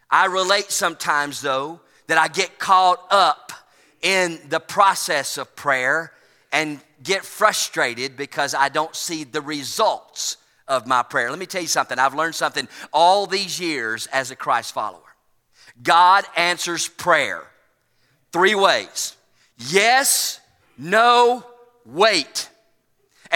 I 0.09 0.25
relate 0.25 0.71
sometimes, 0.71 1.41
though, 1.41 1.79
that 2.07 2.17
I 2.17 2.27
get 2.27 2.59
caught 2.59 2.99
up 3.09 3.51
in 4.01 4.39
the 4.49 4.59
process 4.59 5.37
of 5.37 5.55
prayer 5.55 6.11
and 6.51 6.79
get 7.03 7.25
frustrated 7.25 8.15
because 8.15 8.53
I 8.53 8.69
don't 8.69 8.95
see 8.95 9.23
the 9.23 9.41
results 9.41 10.37
of 10.67 10.87
my 10.87 11.03
prayer. 11.03 11.29
Let 11.29 11.39
me 11.39 11.45
tell 11.45 11.61
you 11.61 11.67
something. 11.67 11.97
I've 11.97 12.15
learned 12.15 12.35
something 12.35 12.67
all 12.93 13.27
these 13.27 13.59
years 13.59 14.07
as 14.07 14.31
a 14.31 14.35
Christ 14.35 14.73
follower. 14.73 15.01
God 15.81 16.25
answers 16.35 16.87
prayer 16.87 17.43
three 18.31 18.55
ways 18.55 19.15
yes, 19.57 20.39
no, 20.77 21.45
wait. 21.85 22.49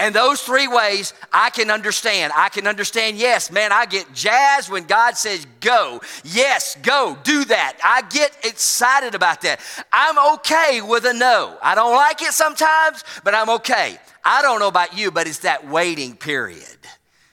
And 0.00 0.14
those 0.14 0.40
three 0.40 0.66
ways 0.66 1.12
I 1.30 1.50
can 1.50 1.70
understand. 1.70 2.32
I 2.34 2.48
can 2.48 2.66
understand, 2.66 3.18
yes, 3.18 3.50
man, 3.50 3.70
I 3.70 3.84
get 3.84 4.10
jazzed 4.14 4.70
when 4.70 4.84
God 4.84 5.18
says 5.18 5.46
go. 5.60 6.00
Yes, 6.24 6.78
go, 6.82 7.18
do 7.22 7.44
that. 7.44 7.76
I 7.84 8.00
get 8.08 8.34
excited 8.42 9.14
about 9.14 9.42
that. 9.42 9.60
I'm 9.92 10.18
okay 10.36 10.80
with 10.80 11.04
a 11.04 11.12
no. 11.12 11.58
I 11.62 11.74
don't 11.74 11.94
like 11.94 12.22
it 12.22 12.32
sometimes, 12.32 13.04
but 13.24 13.34
I'm 13.34 13.50
okay. 13.50 13.98
I 14.24 14.40
don't 14.40 14.58
know 14.58 14.68
about 14.68 14.96
you, 14.96 15.10
but 15.10 15.26
it's 15.26 15.40
that 15.40 15.68
waiting 15.68 16.16
period 16.16 16.78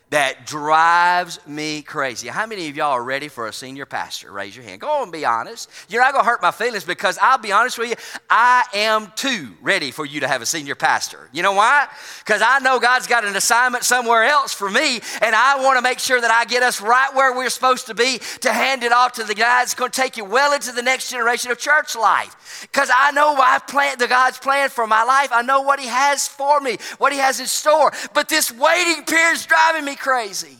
that 0.10 0.46
drives 0.46 1.46
me 1.46 1.82
crazy. 1.82 2.30
How 2.30 2.46
many 2.46 2.70
of 2.70 2.78
y'all 2.78 2.94
are 2.94 3.04
ready 3.04 3.28
for 3.28 3.48
a 3.48 3.54
senior 3.54 3.86
pastor? 3.86 4.32
Raise 4.32 4.56
your 4.56 4.64
hand. 4.64 4.80
Go 4.80 4.88
on, 4.88 5.12
be 5.12 5.26
honest. 5.26 5.70
You're 5.90 6.02
not 6.02 6.14
going 6.14 6.24
to 6.24 6.30
hurt 6.30 6.42
my 6.42 6.52
feelings 6.52 6.86
because 6.86 7.20
I'll 7.22 7.38
be 7.38 7.52
honest 7.52 7.78
with 7.78 7.90
you, 7.90 7.96
I 8.30 8.64
am 8.74 9.12
too 9.18 9.50
ready 9.62 9.92
for 9.92 10.06
you 10.06 10.22
to 10.22 10.28
have 10.28 10.42
a 10.42 10.46
senior 10.46 10.76
pastor. 10.76 11.30
You 11.34 11.44
know 11.44 11.52
why? 11.52 11.88
Because 12.20 12.42
I 12.42 12.60
know 12.60 12.80
God's 12.80 13.08
got 13.08 13.26
an 13.26 13.36
assignment 13.36 13.84
somewhere 13.84 14.24
else 14.24 14.54
for 14.54 14.70
me, 14.70 15.02
and 15.22 15.36
I 15.36 15.62
want 15.62 15.78
to 15.78 15.82
make 15.82 16.00
sure 16.00 16.22
that 16.22 16.32
I 16.32 16.46
get 16.46 16.64
us 16.64 16.82
right 16.82 17.14
where 17.14 17.36
we're 17.36 17.50
supposed 17.50 17.88
to 17.88 17.94
be 17.94 18.20
to 18.42 18.54
hand 18.54 18.84
it 18.84 18.94
off 18.94 19.14
to 19.14 19.26
the 19.26 19.36
guy 19.36 19.60
that's 19.60 19.74
going 19.74 19.92
to 19.92 20.02
take 20.02 20.16
you 20.16 20.24
well 20.24 20.54
into 20.54 20.72
the 20.72 20.82
next 20.82 21.12
generation 21.12 21.52
of 21.52 21.58
church 21.58 21.98
life. 21.98 22.66
Because 22.72 22.90
I 22.96 23.12
know 23.12 23.36
I've 23.36 23.68
planned 23.68 24.00
the 24.00 24.08
God's 24.08 24.38
plan 24.38 24.70
for 24.70 24.88
my 24.88 25.04
life. 25.04 25.30
I 25.34 25.42
know 25.42 25.62
what 25.62 25.82
He 25.82 25.88
has 25.88 26.30
for 26.30 26.62
me, 26.62 26.78
what 26.98 27.12
He 27.12 27.20
has 27.20 27.42
in 27.42 27.46
store. 27.46 27.92
But 28.14 28.30
this 28.30 28.54
waiting 28.54 29.04
period 29.04 29.34
is 29.34 29.46
driving 29.46 29.84
me 29.84 29.97
crazy. 29.98 30.58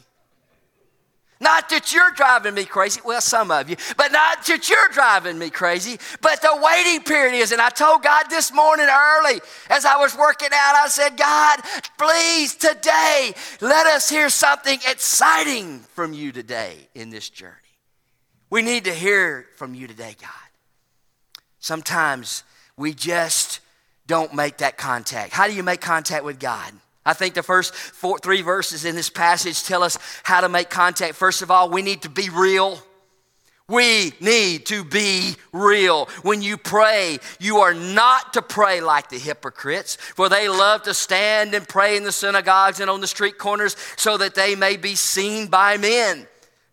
Not 1.40 1.70
that 1.70 1.94
you're 1.94 2.12
driving 2.12 2.56
me 2.56 2.66
crazy. 2.66 3.00
Well, 3.06 3.22
some 3.22 3.52
of 3.52 3.70
you, 3.70 3.76
but 3.96 4.12
not 4.12 4.46
that 4.48 4.70
you're 4.70 4.90
driving 4.92 5.38
me 5.38 5.52
crazy, 5.52 6.00
but 6.22 6.42
the 6.42 6.60
waiting 6.62 7.04
period 7.04 7.38
is. 7.38 7.52
And 7.52 7.62
I 7.62 7.70
told 7.70 8.02
God 8.02 8.26
this 8.30 8.52
morning 8.52 8.88
early 8.90 9.40
as 9.70 9.86
I 9.86 9.98
was 9.98 10.18
working 10.18 10.50
out, 10.52 10.76
I 10.76 10.88
said, 10.88 11.16
God, 11.16 11.60
please 11.98 12.56
today, 12.56 13.34
let 13.62 13.86
us 13.86 14.10
hear 14.10 14.30
something 14.30 14.80
exciting 14.90 15.80
from 15.94 16.14
you 16.14 16.32
today 16.32 16.76
in 16.96 17.12
this 17.12 17.30
journey. 17.30 17.54
We 18.50 18.64
need 18.64 18.86
to 18.86 18.94
hear 18.94 19.46
from 19.58 19.76
you 19.76 19.88
today, 19.88 20.16
God. 20.20 20.32
Sometimes 21.60 22.44
we 22.78 22.94
just 22.94 23.60
don't 24.08 24.34
make 24.34 24.58
that 24.58 24.78
contact. 24.78 25.34
How 25.34 25.48
do 25.48 25.54
you 25.54 25.64
make 25.64 25.82
contact 25.82 26.24
with 26.24 26.40
God? 26.40 26.74
I 27.08 27.14
think 27.14 27.36
the 27.36 27.42
first 27.42 27.74
four, 27.74 28.20
three 28.20 28.42
verses 28.42 28.84
in 28.84 28.94
this 28.94 29.10
passage 29.10 29.64
tell 29.64 29.82
us 29.82 29.98
how 30.24 30.42
to 30.42 30.50
make 30.50 30.70
contact. 30.70 31.16
First 31.16 31.42
of 31.42 31.50
all, 31.50 31.70
we 31.70 31.82
need 31.82 32.02
to 32.02 32.10
be 32.10 32.30
real. 32.30 32.80
We 33.70 34.12
need 34.20 34.66
to 34.66 34.84
be 34.84 35.38
real. 35.54 36.10
When 36.22 36.42
you 36.42 36.58
pray, 36.58 37.20
you 37.40 37.60
are 37.60 37.74
not 37.74 38.34
to 38.34 38.42
pray 38.42 38.82
like 38.82 39.08
the 39.08 39.18
hypocrites, 39.18 39.96
for 39.96 40.28
they 40.28 40.50
love 40.50 40.84
to 40.84 40.94
stand 40.94 41.54
and 41.54 41.66
pray 41.66 41.96
in 41.96 42.04
the 42.04 42.12
synagogues 42.12 42.82
and 42.82 42.90
on 42.90 43.00
the 43.00 43.08
street 43.08 43.38
corners 43.38 43.78
so 43.96 44.18
that 44.18 44.36
they 44.36 44.56
may 44.56 44.76
be 44.76 44.96
seen 44.96 45.48
by 45.48 45.78
men. 45.78 46.28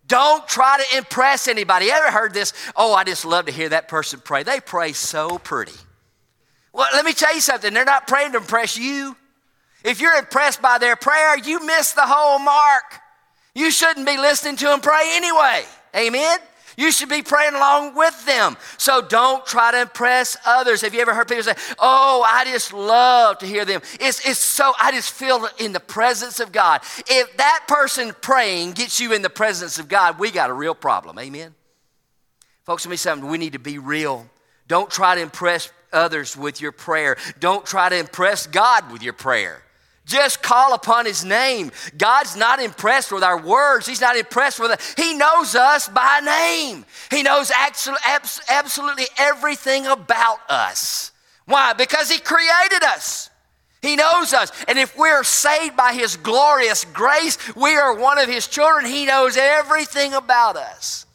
Don't 0.09 0.47
try 0.49 0.79
to 0.79 0.97
impress 0.99 1.47
anybody. 1.47 1.93
Ever 1.93 2.11
heard 2.11 2.35
this? 2.35 2.53
Oh, 2.75 2.93
I 2.93 3.05
just 3.05 3.25
love 3.25 3.47
to 3.47 3.53
hear 3.53 3.69
that 3.69 3.87
person 3.87 4.21
pray. 4.23 4.43
They 4.43 4.59
pray 4.59 4.95
so 4.95 5.39
pretty. 5.39 5.79
Well, 6.73 6.89
let 6.93 7.05
me 7.05 7.13
tell 7.13 7.33
you 7.33 7.41
something. 7.41 7.73
They're 7.73 7.85
not 7.85 8.09
praying 8.09 8.33
to 8.33 8.39
impress 8.39 8.77
you. 8.77 9.17
If 9.85 10.01
you're 10.01 10.15
impressed 10.15 10.63
by 10.63 10.79
their 10.79 10.97
prayer, 10.97 11.39
you 11.39 11.65
miss 11.65 11.93
the 11.93 12.07
whole 12.07 12.39
mark. 12.39 13.01
You 13.55 13.71
shouldn't 13.71 14.07
be 14.07 14.17
listening 14.17 14.57
to 14.57 14.65
them 14.65 14.81
pray 14.81 15.13
anyway. 15.15 15.65
Amen? 15.95 16.39
You 16.77 16.91
should 16.91 17.09
be 17.09 17.23
praying 17.23 17.55
along 17.55 17.95
with 17.95 18.27
them. 18.27 18.57
So 18.79 19.01
don't 19.01 19.47
try 19.47 19.71
to 19.71 19.83
impress 19.83 20.37
others. 20.45 20.81
Have 20.81 20.95
you 20.95 21.01
ever 21.01 21.15
heard 21.15 21.29
people 21.29 21.45
say, 21.45 21.55
Oh, 21.79 22.27
I 22.27 22.45
just 22.47 22.73
love 22.73 23.39
to 23.39 23.47
hear 23.47 23.65
them? 23.65 23.81
It's, 24.01 24.27
it's 24.27 24.41
so, 24.41 24.73
I 24.81 24.91
just 24.91 25.13
feel 25.13 25.47
in 25.59 25.73
the 25.73 25.81
presence 25.81 26.41
of 26.41 26.51
God. 26.51 26.81
If 27.07 27.37
that 27.37 27.65
person 27.69 28.13
praying 28.21 28.73
gets 28.73 28.99
you 29.01 29.13
in 29.13 29.23
the 29.23 29.31
presence 29.31 29.79
of 29.79 29.89
God, 29.89 30.19
we 30.19 30.31
got 30.31 30.51
a 30.51 30.55
real 30.55 30.75
problem. 30.75 31.19
Amen? 31.19 31.55
Folks, 32.65 32.87
let 32.87 32.91
me 32.91 32.97
say 32.97 33.11
something. 33.11 33.31
We 33.31 33.39
need 33.39 33.53
to 33.53 33.59
be 33.59 33.79
real. 33.79 34.27
Don't 34.67 34.91
try 34.91 35.15
to 35.15 35.21
impress 35.21 35.71
others 35.93 36.37
with 36.37 36.61
your 36.61 36.73
prayer. 36.73 37.17
Don't 37.39 37.65
try 37.65 37.89
to 37.89 37.97
impress 37.97 38.47
God 38.47 38.91
with 38.91 39.03
your 39.03 39.13
prayer. 39.13 39.64
Just 40.07 40.43
call 40.43 40.75
upon 40.75 41.07
his 41.07 41.25
name. 41.25 41.73
God's 41.97 42.37
not 42.37 42.61
impressed 42.61 43.11
with 43.11 43.23
our 43.23 43.41
words. 43.41 43.87
He's 43.87 44.03
not 44.03 44.17
impressed 44.17 44.61
with 44.61 44.73
it. 44.73 44.95
He 45.03 45.15
knows 45.15 45.55
us 45.55 45.89
by 45.89 46.21
name. 46.21 46.85
He 47.11 47.23
knows 47.23 47.51
absolutely 48.49 49.07
everything 49.19 49.87
about 49.87 50.39
us. 50.51 51.11
Why? 51.47 51.73
Because 51.73 52.11
he 52.11 52.19
created 52.19 52.83
us. 52.83 53.31
He 53.81 53.97
knows 53.97 54.33
us. 54.33 54.51
And 54.69 54.79
if 54.79 54.97
we're 54.97 55.25
saved 55.25 55.77
by 55.77 55.93
his 55.93 56.17
glorious 56.17 56.85
grace, 56.87 57.37
we 57.55 57.75
are 57.75 57.95
one 57.95 58.19
of 58.19 58.29
his 58.29 58.47
children. 58.47 58.87
He 58.87 59.07
knows 59.07 59.37
everything 59.37 60.15
about 60.15 60.57
us. 60.57 61.07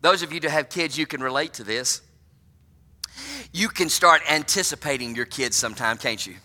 Those 0.00 0.22
of 0.22 0.32
you 0.32 0.40
who 0.40 0.48
have 0.48 0.68
kids, 0.68 0.98
you 0.98 1.06
can 1.06 1.20
relate 1.20 1.54
to 1.54 1.64
this. 1.64 2.02
You 3.52 3.68
can 3.68 3.88
start 3.88 4.22
anticipating 4.30 5.16
your 5.16 5.26
kids 5.26 5.56
sometime, 5.56 5.96
can't 5.96 6.24
you? 6.24 6.36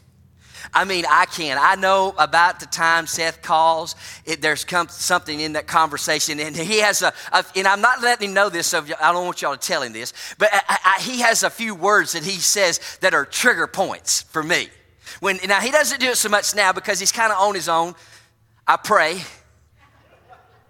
I 0.73 0.85
mean, 0.85 1.05
I 1.09 1.25
can. 1.25 1.57
I 1.59 1.75
know 1.75 2.15
about 2.17 2.61
the 2.61 2.65
time 2.65 3.05
Seth 3.05 3.41
calls, 3.41 3.95
it, 4.25 4.41
there's 4.41 4.63
come 4.63 4.87
something 4.87 5.39
in 5.41 5.53
that 5.53 5.67
conversation, 5.67 6.39
and 6.39 6.55
he 6.55 6.79
has 6.79 7.01
a, 7.01 7.11
a, 7.33 7.43
and 7.57 7.67
I'm 7.67 7.81
not 7.81 8.01
letting 8.01 8.29
him 8.29 8.33
know 8.33 8.49
this, 8.49 8.67
so 8.67 8.83
I 9.01 9.11
don't 9.11 9.25
want 9.25 9.41
y'all 9.41 9.55
to 9.55 9.59
tell 9.59 9.81
him 9.81 9.91
this, 9.91 10.13
but 10.37 10.53
uh, 10.53 10.59
I, 10.69 10.77
I, 10.97 11.01
he 11.01 11.19
has 11.21 11.43
a 11.43 11.49
few 11.49 11.75
words 11.75 12.13
that 12.13 12.23
he 12.23 12.39
says 12.39 12.79
that 13.01 13.13
are 13.13 13.25
trigger 13.25 13.67
points 13.67 14.21
for 14.21 14.41
me. 14.41 14.69
When 15.19 15.39
now 15.45 15.59
he 15.59 15.71
doesn't 15.71 15.99
do 15.99 16.07
it 16.07 16.17
so 16.17 16.29
much 16.29 16.55
now 16.55 16.71
because 16.71 16.99
he's 16.99 17.11
kind 17.11 17.33
of 17.33 17.39
on 17.39 17.53
his 17.53 17.67
own. 17.67 17.93
I 18.65 18.77
pray 18.77 19.21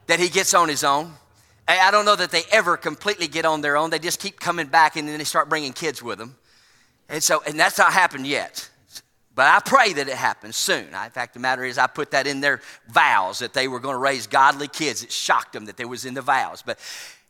that 0.08 0.20
he 0.20 0.30
gets 0.30 0.56
on 0.56 0.68
his 0.68 0.84
own. 0.84 1.14
I 1.68 1.92
don't 1.92 2.06
know 2.06 2.16
that 2.16 2.32
they 2.32 2.42
ever 2.52 2.76
completely 2.76 3.28
get 3.28 3.46
on 3.46 3.62
their 3.62 3.78
own. 3.78 3.92
They 3.92 4.00
just 4.00 4.20
keep 4.20 4.40
coming 4.40 4.66
back, 4.66 4.96
and 4.96 5.08
then 5.08 5.20
they 5.20 5.24
start 5.26 5.48
bringing 5.48 5.74
kids 5.74 6.02
with 6.02 6.18
them. 6.18 6.36
And 7.08 7.22
so, 7.22 7.44
and 7.46 7.60
that's 7.60 7.78
not 7.78 7.94
happened 7.94 8.26
yet. 8.26 8.68
But 9.42 9.48
I 9.48 9.60
pray 9.60 9.94
that 9.94 10.08
it 10.08 10.14
happens 10.14 10.56
soon. 10.56 10.86
in 10.86 11.10
fact, 11.10 11.34
the 11.34 11.40
matter 11.40 11.64
is, 11.64 11.80
I 11.80 11.88
put 11.88 12.12
that 12.12 12.28
in 12.28 12.42
their 12.42 12.62
vows 12.90 13.40
that 13.40 13.54
they 13.54 13.68
were 13.68 13.80
going 13.80 13.96
to 13.96 14.00
raise 14.00 14.28
godly 14.28 14.68
kids. 14.68 15.02
It 15.02 15.12
shocked 15.12 15.54
them 15.54 15.66
that 15.66 15.78
there 15.78 15.88
was 15.88 16.06
in 16.06 16.14
the 16.14 16.22
vows. 16.22 16.62
But 16.62 16.78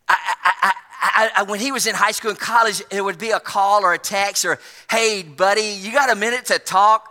I, 0.09 0.73
I, 0.91 1.29
I, 1.37 1.43
when 1.43 1.61
he 1.61 1.71
was 1.71 1.87
in 1.87 1.95
high 1.95 2.11
school 2.11 2.31
and 2.31 2.37
college, 2.37 2.83
it 2.91 3.01
would 3.01 3.17
be 3.17 3.31
a 3.31 3.39
call 3.39 3.85
or 3.85 3.93
a 3.93 3.97
text 3.97 4.43
or, 4.43 4.59
hey, 4.89 5.23
buddy, 5.23 5.61
you 5.61 5.93
got 5.93 6.11
a 6.11 6.15
minute 6.17 6.47
to 6.47 6.59
talk? 6.59 7.07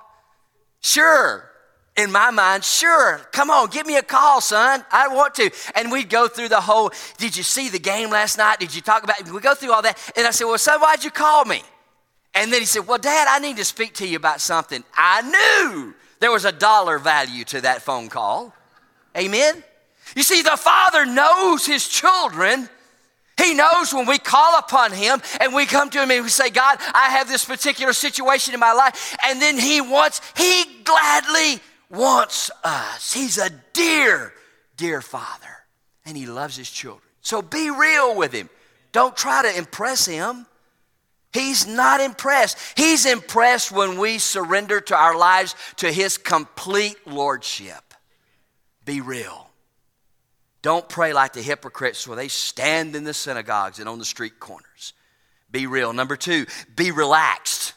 Sure. 0.83 1.51
In 1.97 2.13
my 2.13 2.31
mind, 2.31 2.63
sure. 2.63 3.23
Come 3.33 3.51
on, 3.51 3.71
give 3.71 3.87
me 3.87 3.97
a 3.97 4.03
call, 4.03 4.43
son. 4.43 4.85
I 4.93 5.09
want 5.09 5.35
to. 5.37 5.51
And 5.77 5.91
we'd 5.91 6.11
go 6.11 6.29
through 6.29 6.51
the 6.51 6.61
whole, 6.61 6.93
did 7.17 7.39
you 7.39 7.43
see 7.43 7.71
the 7.71 7.79
game 7.79 8.11
last 8.11 8.37
night? 8.37 8.61
Did 8.61 8.75
you 8.75 8.83
talk 8.83 9.03
about 9.03 9.19
it? 9.19 9.33
We 9.33 9.41
go 9.41 9.55
through 9.55 9.73
all 9.73 9.81
that. 9.81 9.99
And 10.15 10.27
I 10.27 10.31
said, 10.31 10.45
well, 10.45 10.59
son, 10.59 10.79
why'd 10.79 11.03
you 11.03 11.11
call 11.11 11.47
me? 11.47 11.63
And 12.35 12.53
then 12.53 12.61
he 12.61 12.67
said, 12.67 12.87
Well, 12.87 12.99
Dad, 12.99 13.27
I 13.29 13.39
need 13.39 13.57
to 13.57 13.65
speak 13.65 13.95
to 13.95 14.07
you 14.07 14.17
about 14.17 14.41
something. 14.41 14.85
I 14.95 15.23
knew 15.23 15.95
there 16.21 16.31
was 16.31 16.45
a 16.45 16.53
dollar 16.53 16.99
value 16.99 17.45
to 17.45 17.61
that 17.63 17.83
phone 17.83 18.09
call. 18.09 18.55
Amen? 19.17 19.63
You 20.15 20.23
see, 20.23 20.43
the 20.43 20.57
Father 20.57 21.07
knows 21.07 21.67
His 21.67 21.89
children. 21.89 22.69
He 23.41 23.55
knows 23.55 23.95
when 23.95 24.07
we 24.07 24.19
call 24.19 24.59
upon 24.59 24.93
Him 24.93 25.21
and 25.41 25.55
we 25.55 25.67
come 25.67 25.89
to 25.91 26.03
Him 26.03 26.11
and 26.11 26.23
we 26.23 26.29
say, 26.29 26.51
God, 26.51 26.79
I 26.95 27.09
have 27.11 27.29
this 27.29 27.45
particular 27.45 27.93
situation 27.93 28.55
in 28.55 28.61
my 28.61 28.73
life. 28.73 29.17
And 29.25 29.41
then 29.41 29.59
He 29.59 29.81
wants, 29.81 30.21
He 30.37 30.65
gladly 30.85 31.61
wants 31.91 32.51
us. 32.63 33.13
He's 33.13 33.39
a 33.39 33.51
dear, 33.73 34.33
dear 34.77 35.01
Father. 35.01 35.47
and 36.05 36.17
He 36.17 36.27
loves 36.27 36.57
His 36.57 36.71
children. 36.71 37.03
So 37.23 37.41
be 37.43 37.71
real 37.71 38.15
with 38.15 38.33
Him. 38.33 38.51
Don't 38.93 39.17
try 39.17 39.43
to 39.43 39.57
impress 39.57 40.07
Him. 40.07 40.47
He's 41.33 41.67
not 41.67 42.01
impressed. 42.01 42.59
He's 42.77 43.07
impressed 43.07 43.71
when 43.71 43.99
we 43.99 44.19
surrender 44.19 44.81
to 44.81 44.97
our 44.97 45.17
lives 45.17 45.55
to 45.77 45.93
His 45.93 46.19
complete 46.19 46.97
lordship. 47.07 47.95
Be 48.85 49.01
real. 49.01 49.49
Don't 50.63 50.89
pray 50.89 51.13
like 51.13 51.33
the 51.33 51.43
hypocrites 51.43 52.07
where 52.07 52.17
they 52.17 52.29
stand 52.29 52.95
in 52.97 53.05
the 53.05 53.15
synagogues 53.15 53.79
and 53.79 53.89
on 53.89 53.99
the 53.99 54.05
street 54.05 54.41
corners. 54.41 54.93
Be 55.51 55.67
real. 55.67 55.93
Number 55.93 56.17
two, 56.17 56.47
be 56.75 56.91
relaxed. 56.91 57.73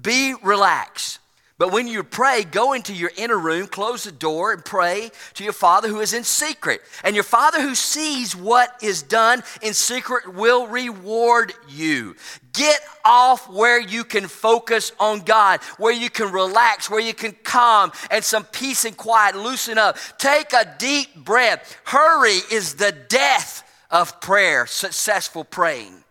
Be 0.00 0.34
relaxed. 0.42 1.18
But 1.62 1.70
when 1.70 1.86
you 1.86 2.02
pray, 2.02 2.42
go 2.42 2.72
into 2.72 2.92
your 2.92 3.12
inner 3.16 3.38
room, 3.38 3.68
close 3.68 4.02
the 4.02 4.10
door, 4.10 4.52
and 4.52 4.64
pray 4.64 5.12
to 5.34 5.44
your 5.44 5.52
Father 5.52 5.86
who 5.86 6.00
is 6.00 6.12
in 6.12 6.24
secret. 6.24 6.80
And 7.04 7.14
your 7.14 7.22
Father 7.22 7.62
who 7.62 7.76
sees 7.76 8.34
what 8.34 8.76
is 8.82 9.00
done 9.00 9.44
in 9.62 9.72
secret 9.72 10.34
will 10.34 10.66
reward 10.66 11.52
you. 11.68 12.16
Get 12.52 12.80
off 13.04 13.48
where 13.48 13.80
you 13.80 14.02
can 14.02 14.26
focus 14.26 14.90
on 14.98 15.20
God, 15.20 15.60
where 15.78 15.92
you 15.92 16.10
can 16.10 16.32
relax, 16.32 16.90
where 16.90 16.98
you 16.98 17.14
can 17.14 17.36
calm 17.44 17.92
and 18.10 18.24
some 18.24 18.42
peace 18.42 18.84
and 18.84 18.96
quiet, 18.96 19.36
loosen 19.36 19.78
up. 19.78 19.96
Take 20.18 20.52
a 20.52 20.74
deep 20.80 21.14
breath. 21.14 21.78
Hurry 21.84 22.40
is 22.50 22.74
the 22.74 22.90
death 22.90 23.62
of 23.88 24.20
prayer, 24.20 24.66
successful 24.66 25.44
praying. 25.44 26.02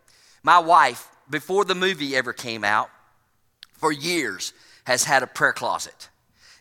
My 0.44 0.60
wife, 0.60 1.10
before 1.30 1.66
the 1.66 1.76
movie 1.76 2.16
ever 2.16 2.32
came 2.32 2.64
out, 2.64 2.90
for 3.74 3.92
years, 3.92 4.54
has 4.86 5.04
had 5.04 5.24
a 5.24 5.28
prayer 5.28 5.54
closet. 5.54 6.10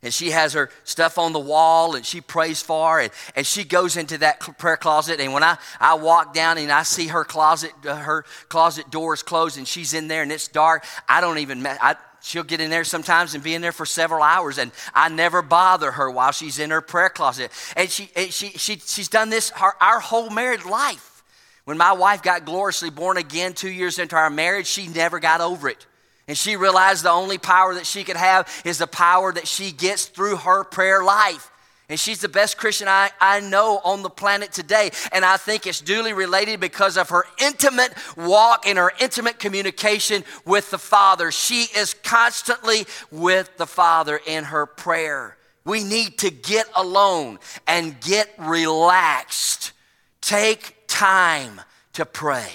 And 0.02 0.14
she 0.14 0.30
has 0.30 0.54
her 0.54 0.70
stuff 0.84 1.18
on 1.18 1.34
the 1.34 1.38
wall 1.38 1.94
and 1.94 2.06
she 2.06 2.22
prays 2.22 2.62
for 2.62 3.00
and, 3.00 3.12
and 3.36 3.46
she 3.46 3.64
goes 3.64 3.98
into 3.98 4.16
that 4.18 4.40
prayer 4.40 4.78
closet. 4.78 5.20
And 5.20 5.34
when 5.34 5.42
I, 5.42 5.58
I 5.78 5.94
walk 5.94 6.32
down 6.32 6.56
and 6.56 6.72
I 6.72 6.84
see 6.84 7.08
her 7.08 7.22
closet, 7.22 7.72
uh, 7.86 7.96
her 7.96 8.24
closet 8.48 8.90
door 8.90 9.12
is 9.12 9.22
closed 9.22 9.58
and 9.58 9.68
she's 9.68 9.92
in 9.92 10.08
there 10.08 10.22
and 10.22 10.32
it's 10.32 10.48
dark, 10.48 10.86
I 11.06 11.20
don't 11.20 11.36
even, 11.36 11.66
I, 11.66 11.96
she'll 12.22 12.44
get 12.44 12.62
in 12.62 12.70
there 12.70 12.84
sometimes 12.84 13.34
and 13.34 13.44
be 13.44 13.54
in 13.54 13.62
there 13.62 13.72
for 13.72 13.86
several 13.86 14.22
hours 14.22 14.58
and 14.58 14.72
i 14.94 15.08
never 15.08 15.42
bother 15.42 15.90
her 15.90 16.10
while 16.10 16.32
she's 16.32 16.58
in 16.58 16.70
her 16.70 16.80
prayer 16.80 17.08
closet 17.08 17.50
and 17.76 17.88
she, 17.90 18.10
and 18.14 18.32
she, 18.32 18.48
she 18.50 18.76
she's 18.76 19.08
done 19.08 19.30
this 19.30 19.50
our, 19.52 19.74
our 19.80 20.00
whole 20.00 20.30
married 20.30 20.64
life 20.64 21.22
when 21.64 21.78
my 21.78 21.92
wife 21.92 22.22
got 22.22 22.44
gloriously 22.44 22.90
born 22.90 23.16
again 23.16 23.54
two 23.54 23.70
years 23.70 23.98
into 23.98 24.16
our 24.16 24.30
marriage 24.30 24.66
she 24.66 24.86
never 24.88 25.18
got 25.18 25.40
over 25.40 25.68
it 25.68 25.86
and 26.30 26.38
she 26.38 26.54
realized 26.54 27.02
the 27.02 27.10
only 27.10 27.38
power 27.38 27.74
that 27.74 27.86
she 27.86 28.04
could 28.04 28.16
have 28.16 28.48
is 28.64 28.78
the 28.78 28.86
power 28.86 29.32
that 29.32 29.48
she 29.48 29.72
gets 29.72 30.04
through 30.04 30.36
her 30.36 30.62
prayer 30.62 31.02
life. 31.02 31.50
And 31.88 31.98
she's 31.98 32.20
the 32.20 32.28
best 32.28 32.56
Christian 32.56 32.86
I, 32.86 33.10
I 33.20 33.40
know 33.40 33.80
on 33.82 34.04
the 34.04 34.10
planet 34.10 34.52
today. 34.52 34.92
And 35.10 35.24
I 35.24 35.38
think 35.38 35.66
it's 35.66 35.80
duly 35.80 36.12
related 36.12 36.60
because 36.60 36.96
of 36.96 37.08
her 37.08 37.24
intimate 37.42 37.92
walk 38.16 38.64
and 38.64 38.78
her 38.78 38.92
intimate 39.00 39.40
communication 39.40 40.22
with 40.44 40.70
the 40.70 40.78
Father. 40.78 41.32
She 41.32 41.66
is 41.76 41.94
constantly 41.94 42.86
with 43.10 43.56
the 43.56 43.66
Father 43.66 44.20
in 44.24 44.44
her 44.44 44.66
prayer. 44.66 45.36
We 45.64 45.82
need 45.82 46.18
to 46.18 46.30
get 46.30 46.68
alone 46.76 47.40
and 47.66 48.00
get 48.00 48.32
relaxed. 48.38 49.72
Take 50.20 50.76
time 50.86 51.60
to 51.94 52.06
pray. 52.06 52.52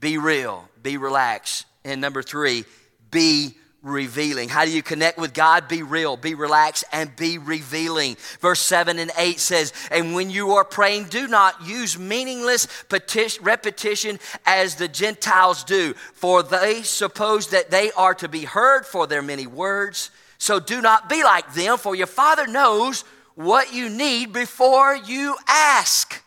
Be 0.00 0.18
real, 0.18 0.68
be 0.82 0.98
relaxed. 0.98 1.64
And 1.82 2.02
number 2.02 2.22
three, 2.22 2.66
be 3.10 3.54
revealing. 3.82 4.48
How 4.48 4.64
do 4.64 4.70
you 4.70 4.82
connect 4.82 5.18
with 5.18 5.32
God? 5.32 5.68
Be 5.68 5.82
real, 5.82 6.16
be 6.16 6.34
relaxed, 6.34 6.84
and 6.92 7.14
be 7.16 7.38
revealing. 7.38 8.16
Verse 8.40 8.60
7 8.60 8.98
and 8.98 9.10
8 9.16 9.40
says, 9.40 9.72
And 9.90 10.14
when 10.14 10.30
you 10.30 10.52
are 10.52 10.64
praying, 10.64 11.04
do 11.04 11.26
not 11.28 11.66
use 11.66 11.98
meaningless 11.98 12.66
petition, 12.88 13.42
repetition 13.44 14.18
as 14.44 14.74
the 14.74 14.88
Gentiles 14.88 15.64
do, 15.64 15.94
for 16.12 16.42
they 16.42 16.82
suppose 16.82 17.48
that 17.48 17.70
they 17.70 17.90
are 17.92 18.14
to 18.16 18.28
be 18.28 18.44
heard 18.44 18.84
for 18.84 19.06
their 19.06 19.22
many 19.22 19.46
words. 19.46 20.10
So 20.38 20.60
do 20.60 20.80
not 20.80 21.08
be 21.08 21.22
like 21.22 21.54
them, 21.54 21.78
for 21.78 21.94
your 21.94 22.06
Father 22.06 22.46
knows 22.46 23.04
what 23.34 23.72
you 23.72 23.88
need 23.88 24.32
before 24.32 24.94
you 24.94 25.36
ask. 25.48 26.22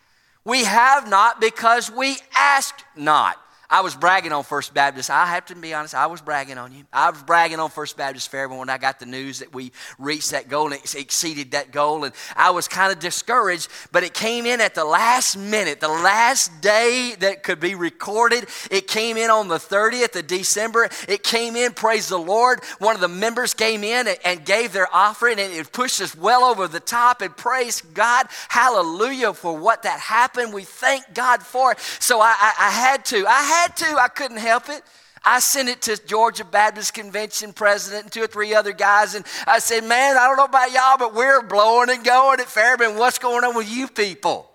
We 0.46 0.64
have 0.64 1.08
not 1.08 1.40
because 1.40 1.92
we 1.92 2.18
ask 2.36 2.76
not. 2.96 3.43
I 3.74 3.82
was 3.82 3.96
bragging 3.96 4.32
on 4.34 4.44
First 4.44 4.76
Baptist. 4.76 5.10
I 5.10 5.26
have 5.26 5.48
to 5.48 5.56
be 5.56 5.74
honest, 5.74 5.96
I 5.96 6.06
was 6.06 6.22
bragging 6.22 6.60
on 6.60 6.72
you. 6.74 6.86
I 6.94 7.10
was 7.10 7.24
bragging 7.24 7.60
on 7.60 7.72
First 7.72 7.98
Baptist 7.98 8.30
Fairburn 8.30 8.60
when 8.60 8.70
I 8.70 8.78
got 8.78 9.00
the 9.00 9.08
news 9.08 9.40
that 9.40 9.52
we 9.52 9.72
reached 9.98 10.30
that 10.30 10.48
goal 10.48 10.72
and 10.72 10.80
exceeded 10.96 11.54
that 11.54 11.72
goal. 11.72 12.04
And 12.04 12.14
I 12.36 12.52
was 12.52 12.68
kind 12.68 12.92
of 12.92 13.00
discouraged, 13.00 13.70
but 13.92 14.04
it 14.04 14.14
came 14.14 14.46
in 14.46 14.62
at 14.62 14.76
the 14.76 14.86
last 14.86 15.38
minute, 15.38 15.80
the 15.80 15.88
last 15.88 16.62
day 16.62 17.16
that 17.22 17.42
could 17.42 17.60
be 17.60 17.74
recorded. 17.74 18.46
It 18.70 18.88
came 18.88 19.18
in 19.18 19.32
on 19.32 19.48
the 19.48 19.58
30th 19.58 20.20
of 20.20 20.28
December. 20.28 20.88
It 21.08 21.24
came 21.24 21.56
in, 21.56 21.72
praise 21.72 22.10
the 22.10 22.20
Lord. 22.20 22.60
One 22.78 22.94
of 22.94 23.02
the 23.02 23.08
members 23.08 23.56
came 23.56 23.84
in 23.84 24.08
and 24.24 24.46
gave 24.46 24.72
their 24.72 24.88
offering, 24.94 25.40
and 25.40 25.52
it 25.52 25.72
pushed 25.72 26.00
us 26.00 26.16
well 26.16 26.44
over 26.44 26.68
the 26.68 26.80
top. 26.80 27.24
And 27.24 27.36
praise 27.36 27.82
God, 27.82 28.28
hallelujah, 28.50 29.34
for 29.34 29.58
what 29.58 29.82
that 29.82 30.00
happened. 30.00 30.54
We 30.54 30.62
thank 30.62 31.16
God 31.16 31.42
for 31.42 31.72
it. 31.72 31.80
So 31.80 32.22
I, 32.22 32.36
I, 32.40 32.54
I 32.68 32.70
had 32.70 33.06
to. 33.06 33.26
I 33.26 33.42
had 33.42 33.63
had 33.64 33.78
to, 33.78 33.98
I 33.98 34.08
couldn't 34.10 34.38
help 34.38 34.70
it. 34.70 34.84
I 35.26 35.40
sent 35.40 35.70
it 35.70 35.82
to 35.84 36.06
Georgia 36.06 36.44
Baptist 36.44 36.94
Convention 36.94 37.54
president 37.54 38.04
and 38.04 38.12
two 38.12 38.24
or 38.24 38.28
three 38.28 38.54
other 38.54 38.74
guys, 38.74 39.16
and 39.16 39.26
I 39.48 39.60
said, 39.60 39.86
Man, 39.86 40.18
I 40.18 40.28
don't 40.28 40.36
know 40.36 40.46
about 40.46 40.72
y'all, 40.72 40.98
but 40.98 41.16
we're 41.16 41.42
blowing 41.42 41.90
and 41.90 42.04
going 42.04 42.42
at 42.42 42.48
Fairburn. 42.48 42.98
What's 42.98 43.20
going 43.20 43.44
on 43.46 43.56
with 43.56 43.70
you 43.72 43.88
people? 43.88 44.50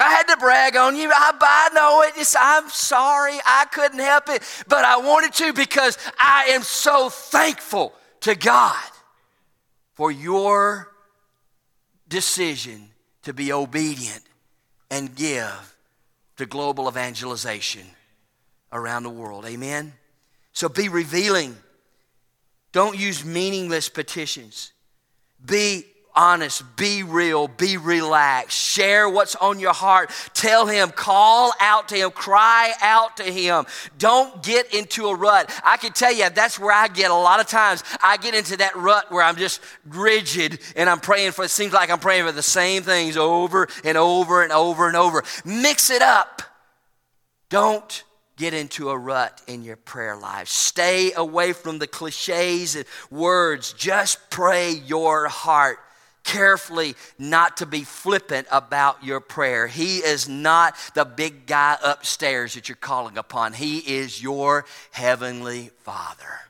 I 0.00 0.10
had 0.10 0.28
to 0.28 0.36
brag 0.36 0.76
on 0.76 0.96
you. 0.96 1.10
I, 1.10 1.32
I 1.40 1.74
know 1.74 2.02
it. 2.02 2.20
It's, 2.20 2.36
I'm 2.38 2.68
sorry. 2.68 3.36
I 3.44 3.64
couldn't 3.72 3.98
help 3.98 4.28
it, 4.28 4.42
but 4.68 4.84
I 4.84 4.98
wanted 4.98 5.32
to 5.34 5.52
because 5.52 5.98
I 6.20 6.50
am 6.50 6.62
so 6.62 7.08
thankful 7.08 7.94
to 8.20 8.36
God 8.36 8.76
for 9.94 10.12
your 10.12 10.92
decision 12.06 12.90
to 13.22 13.32
be 13.32 13.52
obedient 13.52 14.22
and 14.90 15.14
give 15.16 15.74
to 16.38 16.46
global 16.46 16.88
evangelization 16.88 17.84
around 18.72 19.02
the 19.02 19.10
world. 19.10 19.44
Amen? 19.44 19.92
So 20.52 20.68
be 20.68 20.88
revealing. 20.88 21.56
Don't 22.72 22.98
use 22.98 23.24
meaningless 23.24 23.88
petitions. 23.88 24.72
Be 25.44 25.84
honest, 26.18 26.64
be 26.76 27.04
real, 27.04 27.46
be 27.46 27.76
relaxed. 27.76 28.58
Share 28.58 29.08
what's 29.08 29.36
on 29.36 29.60
your 29.60 29.72
heart. 29.72 30.10
Tell 30.34 30.66
him, 30.66 30.90
call 30.90 31.52
out 31.60 31.88
to 31.88 31.94
him, 31.94 32.10
cry 32.10 32.72
out 32.82 33.18
to 33.18 33.22
him. 33.22 33.64
Don't 33.98 34.42
get 34.42 34.74
into 34.74 35.06
a 35.06 35.14
rut. 35.14 35.48
I 35.64 35.76
can 35.76 35.92
tell 35.92 36.12
you, 36.12 36.28
that's 36.28 36.58
where 36.58 36.74
I 36.74 36.88
get 36.88 37.12
a 37.12 37.14
lot 37.14 37.38
of 37.38 37.46
times. 37.46 37.84
I 38.02 38.16
get 38.16 38.34
into 38.34 38.56
that 38.56 38.74
rut 38.74 39.10
where 39.10 39.22
I'm 39.22 39.36
just 39.36 39.60
rigid 39.86 40.58
and 40.74 40.90
I'm 40.90 40.98
praying 40.98 41.32
for, 41.32 41.44
it 41.44 41.50
seems 41.50 41.72
like 41.72 41.88
I'm 41.88 42.00
praying 42.00 42.26
for 42.26 42.32
the 42.32 42.42
same 42.42 42.82
things 42.82 43.16
over 43.16 43.68
and 43.84 43.96
over 43.96 44.42
and 44.42 44.50
over 44.50 44.88
and 44.88 44.96
over. 44.96 45.22
Mix 45.44 45.88
it 45.88 46.02
up. 46.02 46.42
Don't 47.48 48.02
get 48.36 48.54
into 48.54 48.90
a 48.90 48.98
rut 48.98 49.40
in 49.46 49.62
your 49.62 49.76
prayer 49.76 50.16
life. 50.16 50.48
Stay 50.48 51.12
away 51.12 51.52
from 51.52 51.78
the 51.78 51.86
cliches 51.86 52.74
and 52.74 52.86
words. 53.08 53.72
Just 53.72 54.30
pray 54.30 54.72
your 54.72 55.28
heart 55.28 55.78
carefully 56.28 56.94
not 57.18 57.56
to 57.56 57.64
be 57.64 57.84
flippant 57.84 58.46
about 58.52 59.02
your 59.02 59.18
prayer. 59.18 59.66
He 59.66 59.98
is 59.98 60.28
not 60.28 60.76
the 60.94 61.06
big 61.06 61.46
guy 61.46 61.78
upstairs 61.82 62.52
that 62.52 62.68
you're 62.68 62.76
calling 62.76 63.16
upon, 63.16 63.54
He 63.54 63.78
is 63.78 64.22
your 64.22 64.66
heavenly 64.92 65.70
Father. 65.84 66.40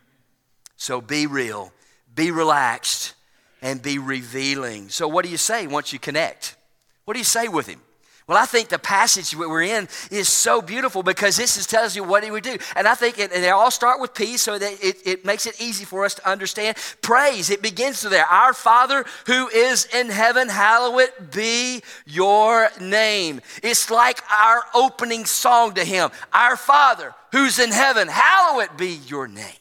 So 0.77 1.01
be 1.01 1.27
real, 1.27 1.73
be 2.13 2.33
relaxed, 2.33 3.15
and 3.63 3.81
be 3.81 3.99
revealing. 3.99 4.89
So, 4.89 5.07
what 5.07 5.25
do 5.25 5.31
you 5.31 5.37
say 5.37 5.69
once 5.69 5.93
you 5.93 6.01
connect? 6.01 6.57
What 7.05 7.15
do 7.15 7.21
you 7.21 7.25
say 7.25 7.47
with 7.47 7.69
Him? 7.69 7.81
Well, 8.29 8.37
I 8.37 8.45
think 8.45 8.69
the 8.69 8.79
passage 8.79 9.35
we're 9.35 9.63
in 9.63 9.89
is 10.11 10.29
so 10.29 10.61
beautiful 10.61 11.03
because 11.03 11.39
this 11.39 11.57
is, 11.57 11.67
tells 11.67 11.97
you 11.97 12.05
what 12.05 12.23
he 12.23 12.31
would 12.31 12.45
do. 12.45 12.59
And 12.77 12.87
I 12.87 12.95
think, 12.95 13.19
it, 13.19 13.33
and 13.33 13.43
they 13.43 13.49
all 13.49 13.71
start 13.71 14.01
with 14.01 14.13
peace 14.13 14.43
so 14.43 14.59
that 14.59 14.73
it, 14.85 14.97
it 15.07 15.25
makes 15.25 15.47
it 15.47 15.59
easy 15.59 15.87
for 15.87 16.05
us 16.05 16.15
to 16.17 16.29
understand. 16.29 16.77
Praise, 17.01 17.49
it 17.49 17.63
begins 17.63 18.03
there. 18.03 18.27
Our 18.27 18.53
Father 18.53 19.07
who 19.27 19.49
is 19.49 19.87
in 19.87 20.11
heaven, 20.11 20.51
hallowed 20.51 21.09
be 21.33 21.83
your 22.05 22.71
name. 22.79 23.41
It's 23.63 23.91
like 23.91 24.21
our 24.31 24.63
opening 24.75 25.25
song 25.25 25.73
to 25.75 25.85
him. 25.85 26.11
Our 26.31 26.59
Father 26.59 27.15
who's 27.33 27.59
in 27.59 27.73
heaven, 27.73 28.09
hallowed 28.09 28.77
be 28.77 29.01
your 29.07 29.27
name. 29.27 29.57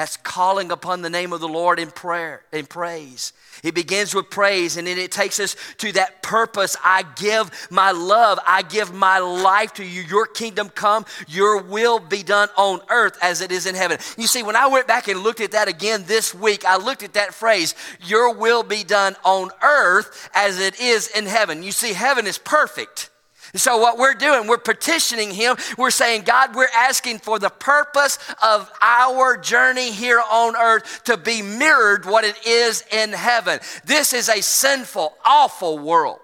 That's 0.00 0.16
calling 0.16 0.72
upon 0.72 1.02
the 1.02 1.10
name 1.10 1.34
of 1.34 1.42
the 1.42 1.46
Lord 1.46 1.78
in 1.78 1.90
prayer, 1.90 2.40
in 2.52 2.64
praise. 2.64 3.34
It 3.62 3.74
begins 3.74 4.14
with 4.14 4.30
praise 4.30 4.78
and 4.78 4.86
then 4.86 4.96
it 4.96 5.12
takes 5.12 5.38
us 5.38 5.56
to 5.76 5.92
that 5.92 6.22
purpose. 6.22 6.74
I 6.82 7.04
give 7.16 7.50
my 7.70 7.90
love. 7.90 8.38
I 8.46 8.62
give 8.62 8.94
my 8.94 9.18
life 9.18 9.74
to 9.74 9.84
you. 9.84 10.00
Your 10.00 10.24
kingdom 10.24 10.70
come. 10.70 11.04
Your 11.28 11.60
will 11.60 11.98
be 11.98 12.22
done 12.22 12.48
on 12.56 12.80
earth 12.88 13.18
as 13.20 13.42
it 13.42 13.52
is 13.52 13.66
in 13.66 13.74
heaven. 13.74 13.98
You 14.16 14.26
see, 14.26 14.42
when 14.42 14.56
I 14.56 14.68
went 14.68 14.86
back 14.86 15.06
and 15.06 15.20
looked 15.20 15.42
at 15.42 15.52
that 15.52 15.68
again 15.68 16.04
this 16.06 16.34
week, 16.34 16.64
I 16.64 16.78
looked 16.78 17.02
at 17.02 17.12
that 17.12 17.34
phrase, 17.34 17.74
your 18.02 18.34
will 18.34 18.62
be 18.62 18.84
done 18.84 19.16
on 19.22 19.50
earth 19.62 20.30
as 20.34 20.58
it 20.58 20.80
is 20.80 21.08
in 21.08 21.26
heaven. 21.26 21.62
You 21.62 21.72
see, 21.72 21.92
heaven 21.92 22.26
is 22.26 22.38
perfect. 22.38 23.10
So, 23.54 23.78
what 23.78 23.98
we're 23.98 24.14
doing, 24.14 24.46
we're 24.46 24.58
petitioning 24.58 25.32
Him. 25.32 25.56
We're 25.76 25.90
saying, 25.90 26.22
God, 26.22 26.54
we're 26.54 26.68
asking 26.74 27.18
for 27.18 27.38
the 27.38 27.50
purpose 27.50 28.18
of 28.42 28.70
our 28.80 29.36
journey 29.36 29.90
here 29.90 30.22
on 30.30 30.56
earth 30.56 31.04
to 31.04 31.16
be 31.16 31.42
mirrored 31.42 32.06
what 32.06 32.24
it 32.24 32.46
is 32.46 32.84
in 32.92 33.12
heaven. 33.12 33.58
This 33.84 34.12
is 34.12 34.28
a 34.28 34.40
sinful, 34.40 35.14
awful 35.24 35.78
world. 35.78 36.20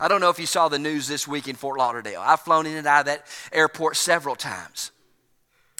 I 0.00 0.08
don't 0.08 0.20
know 0.20 0.30
if 0.30 0.38
you 0.38 0.46
saw 0.46 0.68
the 0.68 0.78
news 0.78 1.06
this 1.06 1.28
week 1.28 1.46
in 1.46 1.54
Fort 1.54 1.78
Lauderdale. 1.78 2.22
I've 2.24 2.40
flown 2.40 2.66
in 2.66 2.76
and 2.76 2.86
out 2.86 3.00
of 3.00 3.06
that 3.06 3.26
airport 3.52 3.96
several 3.96 4.34
times. 4.34 4.92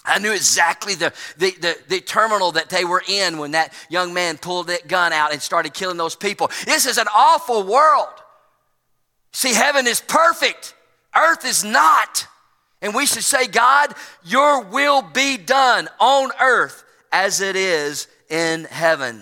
I 0.05 0.19
knew 0.19 0.31
exactly 0.31 0.95
the, 0.95 1.13
the, 1.37 1.51
the, 1.59 1.77
the, 1.87 2.01
terminal 2.01 2.53
that 2.53 2.69
they 2.69 2.85
were 2.85 3.03
in 3.07 3.37
when 3.37 3.51
that 3.51 3.71
young 3.89 4.13
man 4.13 4.37
pulled 4.37 4.67
that 4.67 4.87
gun 4.87 5.13
out 5.13 5.31
and 5.31 5.41
started 5.41 5.75
killing 5.75 5.97
those 5.97 6.15
people. 6.15 6.49
This 6.65 6.87
is 6.87 6.97
an 6.97 7.07
awful 7.15 7.63
world. 7.63 8.09
See, 9.33 9.53
heaven 9.53 9.87
is 9.87 10.01
perfect, 10.01 10.75
earth 11.15 11.45
is 11.45 11.63
not. 11.63 12.27
And 12.81 12.95
we 12.95 13.05
should 13.05 13.23
say, 13.23 13.47
God, 13.47 13.93
your 14.23 14.63
will 14.63 15.03
be 15.03 15.37
done 15.37 15.87
on 15.99 16.31
earth 16.41 16.83
as 17.11 17.39
it 17.39 17.55
is 17.55 18.07
in 18.29 18.63
heaven. 18.65 19.21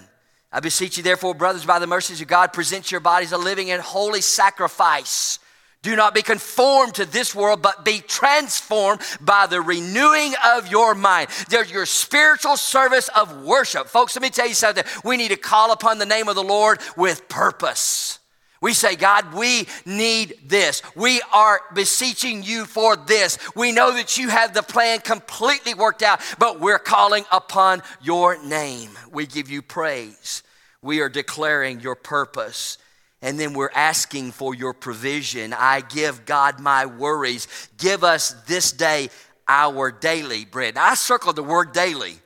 I 0.52 0.62
beseech 0.62 0.98
you, 0.98 1.04
therefore, 1.04 1.36
brothers, 1.36 1.66
by 1.66 1.80
the 1.80 1.86
mercies 1.86 2.22
of 2.22 2.28
God, 2.28 2.54
present 2.54 2.92
your 2.92 3.02
bodies 3.02 3.34
a 3.34 3.38
living 3.38 3.70
and 3.70 3.82
holy 3.82 4.22
sacrifice. 4.22 5.40
Do 5.82 5.96
not 5.96 6.14
be 6.14 6.22
conformed 6.22 6.96
to 6.96 7.06
this 7.06 7.34
world, 7.34 7.62
but 7.62 7.86
be 7.86 8.00
transformed 8.00 9.02
by 9.22 9.48
the 9.48 9.62
renewing 9.62 10.34
of 10.46 10.68
your 10.68 10.94
mind. 10.94 11.30
There's 11.50 11.72
your 11.72 11.86
spiritual 11.86 12.58
service 12.58 13.10
of 13.10 13.44
worship. 13.44 13.88
Folks, 13.88 14.16
let 14.16 14.22
me 14.22 14.30
tell 14.30 14.48
you 14.48 14.56
something. 14.56 14.84
We 15.06 15.16
need 15.16 15.30
to 15.30 15.38
call 15.38 15.72
upon 15.72 15.98
the 15.98 16.06
name 16.06 16.28
of 16.28 16.36
the 16.36 16.44
Lord 16.44 16.80
with 16.98 17.30
purpose. 17.30 18.19
We 18.62 18.74
say, 18.74 18.96
God, 18.96 19.34
we 19.34 19.68
need 19.86 20.38
this. 20.46 20.82
We 20.96 21.22
are 21.34 21.62
beseeching 21.74 22.44
you 22.44 22.66
for 22.66 22.98
this. 22.98 23.38
We 23.56 23.72
know 23.72 23.94
that 23.94 24.18
you 24.18 24.30
have 24.30 24.54
the 24.54 24.64
plan 24.64 25.00
completely 25.00 25.74
worked 25.74 26.04
out, 26.04 26.20
but 26.40 26.60
we're 26.60 26.80
calling 26.80 27.24
upon 27.32 27.82
your 28.02 28.42
name. 28.44 28.92
We 29.12 29.26
give 29.26 29.50
you 29.50 29.62
praise. 29.62 30.44
We 30.82 31.00
are 31.00 31.10
declaring 31.10 31.80
your 31.80 31.96
purpose. 31.96 32.78
And 33.22 33.40
then 33.40 33.54
we're 33.54 33.72
asking 33.74 34.32
for 34.32 34.56
your 34.56 34.74
provision. 34.74 35.54
I 35.54 35.82
give 35.82 36.26
God 36.26 36.60
my 36.60 36.86
worries. 36.86 37.48
Give 37.78 38.04
us 38.04 38.32
this 38.48 38.72
day 38.72 39.10
our 39.48 39.92
daily 39.92 40.46
bread. 40.46 40.76
Now, 40.76 40.86
I 40.86 40.94
circled 40.96 41.36
the 41.36 41.44
word 41.44 41.74
daily 41.74 42.18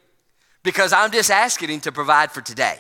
because 0.61 0.93
I'm 0.93 1.11
just 1.11 1.31
asking 1.31 1.69
Him 1.69 1.79
to 1.81 1.91
provide 1.91 2.31
for 2.31 2.41
today. 2.41 2.79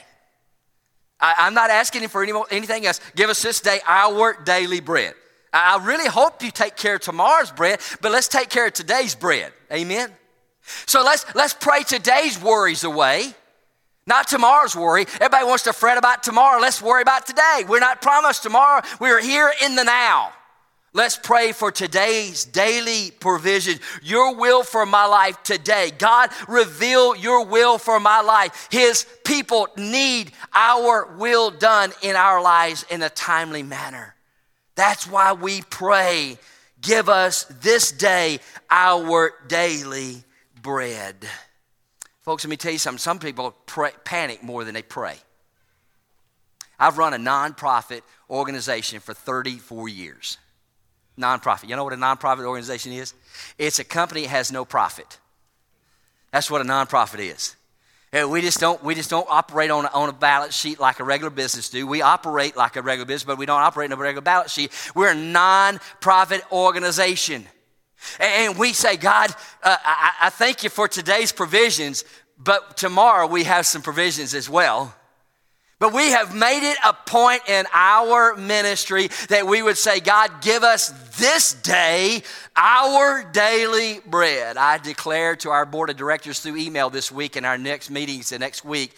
I, 1.23 1.47
am 1.47 1.53
not 1.53 1.69
asking 1.69 2.01
him 2.01 2.09
for 2.09 2.21
any, 2.21 2.33
anything 2.51 2.85
else. 2.85 2.99
Give 3.15 3.29
us 3.29 3.41
this 3.41 3.61
day 3.61 3.79
our 3.87 4.33
daily 4.43 4.81
bread. 4.81 5.13
I, 5.53 5.77
I 5.77 5.85
really 5.85 6.07
hope 6.07 6.43
you 6.43 6.51
take 6.51 6.75
care 6.75 6.95
of 6.95 7.01
tomorrow's 7.01 7.49
bread, 7.49 7.79
but 8.01 8.11
let's 8.11 8.27
take 8.27 8.49
care 8.49 8.67
of 8.67 8.73
today's 8.73 9.15
bread. 9.15 9.53
Amen. 9.71 10.11
So 10.85 11.01
let's 11.01 11.25
let's 11.33 11.53
pray 11.53 11.83
today's 11.83 12.41
worries 12.41 12.83
away. 12.83 13.33
Not 14.05 14.27
tomorrow's 14.27 14.75
worry. 14.75 15.05
Everybody 15.15 15.45
wants 15.45 15.63
to 15.63 15.73
fret 15.73 15.97
about 15.97 16.23
tomorrow. 16.23 16.59
Let's 16.59 16.81
worry 16.81 17.01
about 17.01 17.25
today. 17.25 17.63
We're 17.67 17.79
not 17.79 18.01
promised 18.01 18.43
tomorrow. 18.43 18.81
We're 18.99 19.21
here 19.21 19.51
in 19.63 19.75
the 19.75 19.83
now. 19.83 20.33
Let's 20.95 21.17
pray 21.17 21.53
for 21.53 21.71
today's 21.71 22.45
daily 22.45 23.09
provision. 23.19 23.79
Your 24.03 24.35
will 24.35 24.61
for 24.61 24.85
my 24.85 25.07
life 25.07 25.41
today. 25.41 25.91
God, 25.97 26.29
reveal 26.47 27.15
your 27.15 27.45
will 27.45 27.79
for 27.79 27.99
my 27.99 28.21
life. 28.21 28.67
His 28.71 29.07
people 29.25 29.67
need 29.75 30.31
our 30.53 31.15
will 31.17 31.49
done 31.49 31.91
in 32.03 32.15
our 32.15 32.43
lives 32.43 32.85
in 32.91 33.01
a 33.01 33.09
timely 33.09 33.63
manner. 33.63 34.13
That's 34.75 35.07
why 35.07 35.33
we 35.33 35.63
pray. 35.63 36.37
Give 36.79 37.09
us 37.09 37.45
this 37.45 37.91
day 37.91 38.39
our 38.69 39.33
daily 39.47 40.23
bread. 40.61 41.15
Folks, 42.21 42.45
let 42.45 42.51
me 42.51 42.57
tell 42.57 42.71
you 42.71 42.77
something. 42.77 42.99
Some 42.99 43.17
people 43.17 43.55
pray, 43.65 43.91
panic 44.03 44.43
more 44.43 44.63
than 44.63 44.75
they 44.75 44.83
pray. 44.83 45.15
I've 46.79 46.99
run 46.99 47.15
a 47.15 47.17
nonprofit 47.17 48.01
organization 48.29 48.99
for 48.99 49.15
34 49.15 49.89
years. 49.89 50.37
Nonprofit. 51.17 51.69
You 51.69 51.75
know 51.75 51.83
what 51.83 51.93
a 51.93 51.97
nonprofit 51.97 52.45
organization 52.45 52.91
is? 52.91 53.13
It's 53.57 53.79
a 53.79 53.83
company 53.83 54.23
that 54.23 54.29
has 54.29 54.51
no 54.51 54.65
profit. 54.65 55.19
That's 56.31 56.49
what 56.49 56.61
a 56.61 56.63
nonprofit 56.63 57.19
is. 57.19 57.55
We 58.29 58.41
just 58.41 58.59
don't, 58.59 58.83
we 58.83 58.93
just 58.93 59.09
don't 59.09 59.27
operate 59.29 59.71
on 59.71 59.85
a, 59.85 59.89
on 59.89 60.09
a 60.09 60.13
balance 60.13 60.55
sheet 60.55 60.79
like 60.79 60.99
a 60.99 61.03
regular 61.03 61.31
business 61.31 61.69
do. 61.69 61.87
We 61.87 62.03
operate 62.03 62.55
like 62.55 62.75
a 62.75 62.81
regular 62.81 63.07
business, 63.07 63.23
but 63.23 63.39
we 63.39 63.47
don't 63.47 63.61
operate 63.61 63.91
on 63.91 63.97
a 63.97 64.01
regular 64.01 64.21
balance 64.21 64.51
sheet. 64.51 64.71
We're 64.93 65.11
a 65.11 65.15
non-profit 65.15 66.43
organization. 66.51 67.45
And 68.19 68.57
we 68.57 68.73
say, 68.73 68.97
God, 68.97 69.31
uh, 69.63 69.77
I, 69.83 70.11
I 70.23 70.29
thank 70.29 70.63
you 70.63 70.69
for 70.69 70.87
today's 70.87 71.31
provisions, 71.31 72.05
but 72.37 72.77
tomorrow 72.77 73.25
we 73.25 73.45
have 73.45 73.65
some 73.65 73.81
provisions 73.81 74.35
as 74.35 74.47
well. 74.47 74.93
But 75.79 75.93
we 75.93 76.11
have 76.11 76.35
made 76.35 76.69
it 76.69 76.77
a 76.85 76.93
point 76.93 77.41
in 77.49 77.65
our 77.73 78.35
ministry 78.35 79.09
that 79.29 79.47
we 79.47 79.61
would 79.61 79.77
say, 79.77 79.99
God, 79.99 80.41
give 80.41 80.63
us 80.63 80.93
this 81.17 81.53
day 81.53 82.23
our 82.55 83.23
daily 83.23 83.99
bread. 84.05 84.57
I 84.57 84.77
declare 84.77 85.35
to 85.37 85.49
our 85.49 85.65
board 85.65 85.89
of 85.89 85.97
directors 85.97 86.39
through 86.39 86.57
email 86.57 86.89
this 86.89 87.11
week 87.11 87.35
and 87.35 87.45
our 87.45 87.57
next 87.57 87.89
meetings 87.89 88.29
the 88.29 88.39
next 88.39 88.65
week 88.65 88.95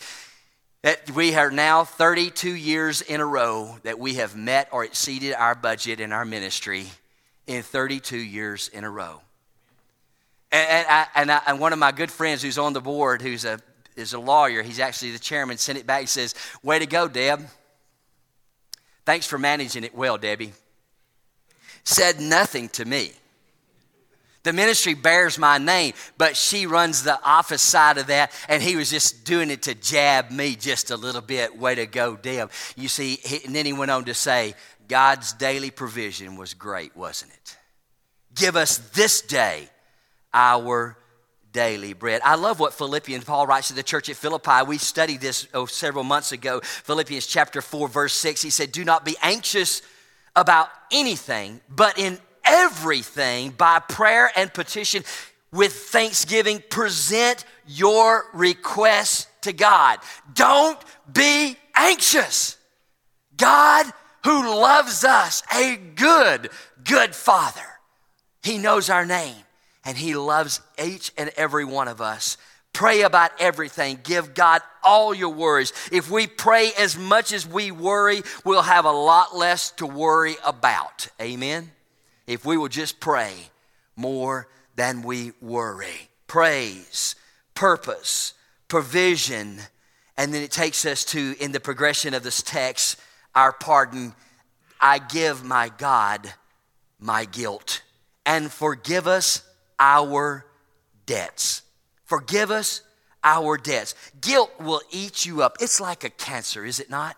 that 0.81 1.09
we 1.11 1.33
are 1.35 1.49
now 1.49 1.83
32 1.83 2.53
years 2.53 3.01
in 3.01 3.19
a 3.19 3.25
row 3.25 3.77
that 3.83 3.97
we 3.97 4.15
have 4.15 4.35
met 4.35 4.69
or 4.71 4.83
exceeded 4.83 5.33
our 5.33 5.55
budget 5.55 5.99
in 5.99 6.11
our 6.11 6.25
ministry 6.25 6.85
in 7.47 7.63
32 7.63 8.17
years 8.17 8.67
in 8.67 8.83
a 8.83 8.89
row. 8.89 9.21
And, 10.51 10.69
and, 10.69 10.87
I, 10.87 11.07
and, 11.15 11.31
I, 11.31 11.41
and 11.47 11.59
one 11.59 11.73
of 11.73 11.79
my 11.79 11.91
good 11.91 12.11
friends 12.11 12.41
who's 12.41 12.57
on 12.57 12.73
the 12.73 12.81
board, 12.81 13.21
who's 13.21 13.45
a 13.45 13.59
is 13.95 14.13
a 14.13 14.19
lawyer. 14.19 14.61
He's 14.61 14.79
actually 14.79 15.11
the 15.11 15.19
chairman. 15.19 15.57
Sent 15.57 15.77
it 15.77 15.87
back. 15.87 16.01
He 16.01 16.07
says, 16.07 16.35
Way 16.63 16.79
to 16.79 16.85
go, 16.85 17.07
Deb. 17.07 17.41
Thanks 19.05 19.25
for 19.25 19.37
managing 19.37 19.83
it 19.83 19.95
well, 19.95 20.17
Debbie. 20.17 20.53
Said 21.85 22.19
nothing 22.19 22.69
to 22.69 22.83
me. 22.83 23.11
The 24.43 24.53
ministry 24.53 24.93
bears 24.93 25.39
my 25.39 25.57
name, 25.57 25.93
but 26.19 26.37
she 26.37 26.67
runs 26.67 27.01
the 27.01 27.19
office 27.23 27.63
side 27.63 27.97
of 27.97 28.07
that, 28.07 28.31
and 28.47 28.61
he 28.61 28.75
was 28.75 28.91
just 28.91 29.25
doing 29.25 29.49
it 29.49 29.63
to 29.63 29.73
jab 29.73 30.29
me 30.29 30.55
just 30.55 30.91
a 30.91 30.97
little 30.97 31.21
bit. 31.21 31.57
Way 31.57 31.75
to 31.75 31.87
go, 31.87 32.15
Deb. 32.15 32.51
You 32.75 32.87
see, 32.87 33.19
and 33.43 33.55
then 33.55 33.65
he 33.65 33.73
went 33.73 33.89
on 33.89 34.05
to 34.05 34.13
say, 34.13 34.53
God's 34.87 35.33
daily 35.33 35.71
provision 35.71 36.37
was 36.37 36.53
great, 36.53 36.95
wasn't 36.95 37.33
it? 37.33 37.57
Give 38.35 38.55
us 38.55 38.77
this 38.93 39.21
day 39.21 39.67
our 40.31 40.95
daily 41.53 41.93
bread. 41.93 42.21
I 42.23 42.35
love 42.35 42.59
what 42.59 42.73
Philippians, 42.73 43.23
Paul 43.23 43.47
writes 43.47 43.69
to 43.69 43.73
the 43.73 43.81
church 43.81 44.09
at 44.09 44.15
Philippi. 44.15 44.63
We 44.67 44.77
studied 44.77 45.21
this 45.21 45.47
oh, 45.55 45.65
several 45.65 46.03
months 46.03 46.31
ago. 46.31 46.59
Philippians 46.61 47.25
chapter 47.25 47.61
4, 47.61 47.87
verse 47.87 48.13
6. 48.13 48.43
He 48.43 48.49
said, 48.51 48.71
Do 48.71 48.83
not 48.83 49.05
be 49.05 49.15
anxious 49.23 49.81
about 50.35 50.69
anything, 50.91 51.61
but 51.69 51.97
in 51.97 52.19
everything, 52.43 53.51
by 53.51 53.79
prayer 53.79 54.31
and 54.35 54.53
petition, 54.53 55.03
with 55.51 55.73
thanksgiving, 55.73 56.61
present 56.69 57.45
your 57.65 58.25
requests 58.33 59.27
to 59.41 59.53
God. 59.53 59.99
Don't 60.33 60.77
be 61.11 61.57
anxious. 61.75 62.57
God, 63.37 63.85
who 64.23 64.59
loves 64.59 65.03
us, 65.03 65.43
a 65.55 65.77
good, 65.95 66.49
good 66.83 67.15
Father, 67.15 67.61
He 68.43 68.57
knows 68.57 68.89
our 68.89 69.05
name 69.05 69.35
and 69.85 69.97
He 69.97 70.15
loves 70.15 70.61
each 70.83 71.11
and 71.17 71.31
every 71.37 71.63
one 71.63 71.87
of 71.87 72.01
us. 72.01 72.37
Pray 72.75 73.03
about 73.03 73.31
everything. 73.39 73.99
Give 74.03 74.33
God 74.33 74.61
all 74.83 75.13
your 75.13 75.29
worries. 75.29 75.71
If 75.93 76.11
we 76.11 76.27
pray 76.27 76.71
as 76.77 76.97
much 76.97 77.31
as 77.31 77.47
we 77.47 77.71
worry, 77.71 78.21
we'll 78.43 78.63
have 78.63 78.83
a 78.83 78.91
lot 78.91 79.33
less 79.33 79.71
to 79.77 79.85
worry 79.85 80.35
about. 80.45 81.07
Amen? 81.21 81.71
If 82.27 82.43
we 82.43 82.57
will 82.57 82.67
just 82.67 82.99
pray 82.99 83.31
more 83.95 84.49
than 84.75 85.03
we 85.03 85.31
worry. 85.39 86.09
Praise, 86.27 87.15
purpose, 87.53 88.33
provision, 88.67 89.61
and 90.17 90.33
then 90.33 90.43
it 90.43 90.51
takes 90.51 90.85
us 90.85 91.05
to, 91.05 91.33
in 91.39 91.53
the 91.53 91.61
progression 91.61 92.13
of 92.13 92.23
this 92.23 92.41
text, 92.41 92.99
our 93.33 93.53
pardon. 93.53 94.13
I 94.81 94.99
give 94.99 95.45
my 95.45 95.71
God 95.77 96.33
my 96.99 97.23
guilt 97.23 97.83
and 98.25 98.51
forgive 98.51 99.07
us 99.07 99.43
our 99.79 100.45
debts. 101.05 101.61
Forgive 102.05 102.51
us 102.51 102.81
our 103.23 103.57
debts. 103.57 103.95
Guilt 104.21 104.51
will 104.59 104.81
eat 104.91 105.25
you 105.25 105.41
up. 105.41 105.57
It's 105.59 105.81
like 105.81 106.03
a 106.03 106.09
cancer, 106.09 106.63
is 106.63 106.79
it 106.79 106.89
not? 106.89 107.17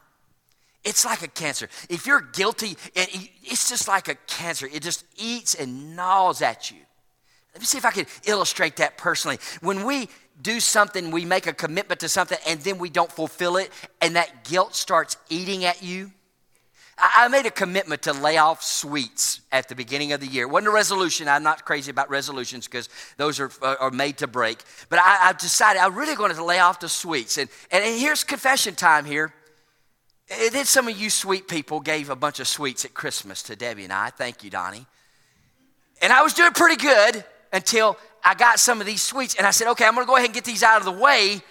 It's 0.83 1.03
like 1.03 1.21
a 1.21 1.27
cancer. 1.27 1.67
If 1.89 2.07
you're 2.07 2.21
guilty, 2.21 2.77
it's 2.95 3.69
just 3.69 3.87
like 3.89 4.07
a 4.07 4.15
cancer. 4.15 4.67
It 4.71 4.81
just 4.81 5.03
eats 5.17 5.53
and 5.53 5.95
gnaws 5.95 6.41
at 6.41 6.71
you. 6.71 6.77
Let 7.53 7.61
me 7.61 7.65
see 7.65 7.77
if 7.77 7.85
I 7.85 7.91
can 7.91 8.05
illustrate 8.25 8.77
that 8.77 8.97
personally. 8.97 9.39
When 9.61 9.83
we 9.83 10.07
do 10.41 10.59
something, 10.59 11.11
we 11.11 11.25
make 11.25 11.47
a 11.47 11.53
commitment 11.53 11.99
to 12.01 12.09
something, 12.09 12.37
and 12.47 12.61
then 12.61 12.77
we 12.77 12.89
don't 12.89 13.11
fulfill 13.11 13.57
it, 13.57 13.71
and 13.99 14.15
that 14.15 14.43
guilt 14.43 14.75
starts 14.75 15.17
eating 15.29 15.65
at 15.65 15.83
you. 15.83 16.11
I 16.99 17.27
made 17.27 17.45
a 17.45 17.51
commitment 17.51 18.01
to 18.03 18.13
lay 18.13 18.37
off 18.37 18.63
sweets 18.63 19.41
at 19.51 19.69
the 19.69 19.75
beginning 19.75 20.13
of 20.13 20.19
the 20.19 20.25
year. 20.25 20.45
It 20.45 20.49
wasn't 20.49 20.69
a 20.69 20.71
resolution. 20.71 21.27
I'm 21.27 21.43
not 21.43 21.63
crazy 21.63 21.91
about 21.91 22.09
resolutions 22.09 22.65
because 22.65 22.89
those 23.17 23.39
are, 23.39 23.51
uh, 23.61 23.75
are 23.79 23.91
made 23.91 24.17
to 24.19 24.27
break. 24.27 24.63
But 24.89 24.99
I, 24.99 25.33
decided 25.33 25.79
I'm 25.79 25.93
really 25.93 26.15
going 26.15 26.33
to 26.33 26.43
lay 26.43 26.57
off 26.57 26.79
the 26.79 26.89
sweets. 26.89 27.37
And, 27.37 27.49
and 27.69 27.83
here's 27.83 28.23
confession 28.23 28.73
time 28.73 29.05
here. 29.05 29.31
And 30.29 30.51
then 30.51 30.65
some 30.65 30.87
of 30.87 30.97
you 30.97 31.11
sweet 31.11 31.47
people 31.47 31.81
gave 31.81 32.09
a 32.09 32.15
bunch 32.15 32.39
of 32.39 32.47
sweets 32.47 32.83
at 32.83 32.95
Christmas 32.95 33.43
to 33.43 33.55
Debbie 33.55 33.83
and 33.83 33.93
I. 33.93 34.09
Thank 34.09 34.43
you, 34.43 34.49
Donnie. 34.49 34.87
And 36.01 36.11
I 36.11 36.23
was 36.23 36.33
doing 36.33 36.51
pretty 36.51 36.77
good 36.77 37.23
until 37.53 37.95
I 38.23 38.33
got 38.33 38.59
some 38.59 38.81
of 38.81 38.87
these 38.87 39.03
sweets. 39.03 39.35
And 39.35 39.45
I 39.45 39.51
said, 39.51 39.69
okay, 39.71 39.85
I'm 39.85 39.93
going 39.93 40.05
to 40.05 40.09
go 40.09 40.15
ahead 40.15 40.29
and 40.29 40.33
get 40.33 40.45
these 40.45 40.63
out 40.63 40.79
of 40.79 40.85
the 40.85 40.99
way 40.99 41.41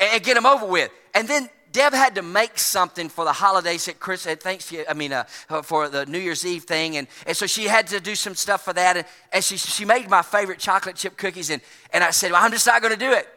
and 0.00 0.22
get 0.22 0.34
them 0.34 0.46
over 0.46 0.64
with. 0.64 0.90
And 1.14 1.28
then 1.28 1.50
Deb 1.74 1.92
had 1.92 2.14
to 2.14 2.22
make 2.22 2.56
something 2.56 3.08
for 3.08 3.24
the 3.24 3.32
holidays 3.32 3.88
at 3.88 3.98
Chris 3.98 4.28
at 4.28 4.40
Thanksgiving, 4.40 4.86
I 4.88 4.94
mean, 4.94 5.12
uh, 5.12 5.24
for 5.64 5.88
the 5.88 6.06
New 6.06 6.20
Year's 6.20 6.46
Eve 6.46 6.62
thing. 6.62 6.96
And, 6.96 7.08
and 7.26 7.36
so 7.36 7.48
she 7.48 7.64
had 7.64 7.88
to 7.88 7.98
do 7.98 8.14
some 8.14 8.36
stuff 8.36 8.64
for 8.64 8.72
that. 8.72 8.96
And, 8.96 9.06
and 9.32 9.42
she, 9.42 9.56
she 9.56 9.84
made 9.84 10.08
my 10.08 10.22
favorite 10.22 10.60
chocolate 10.60 10.94
chip 10.94 11.16
cookies. 11.16 11.50
And, 11.50 11.60
and 11.92 12.04
I 12.04 12.12
said, 12.12 12.30
well, 12.30 12.44
I'm 12.44 12.52
just 12.52 12.64
not 12.64 12.80
going 12.80 12.94
to 12.94 12.98
do 12.98 13.10
it. 13.10 13.28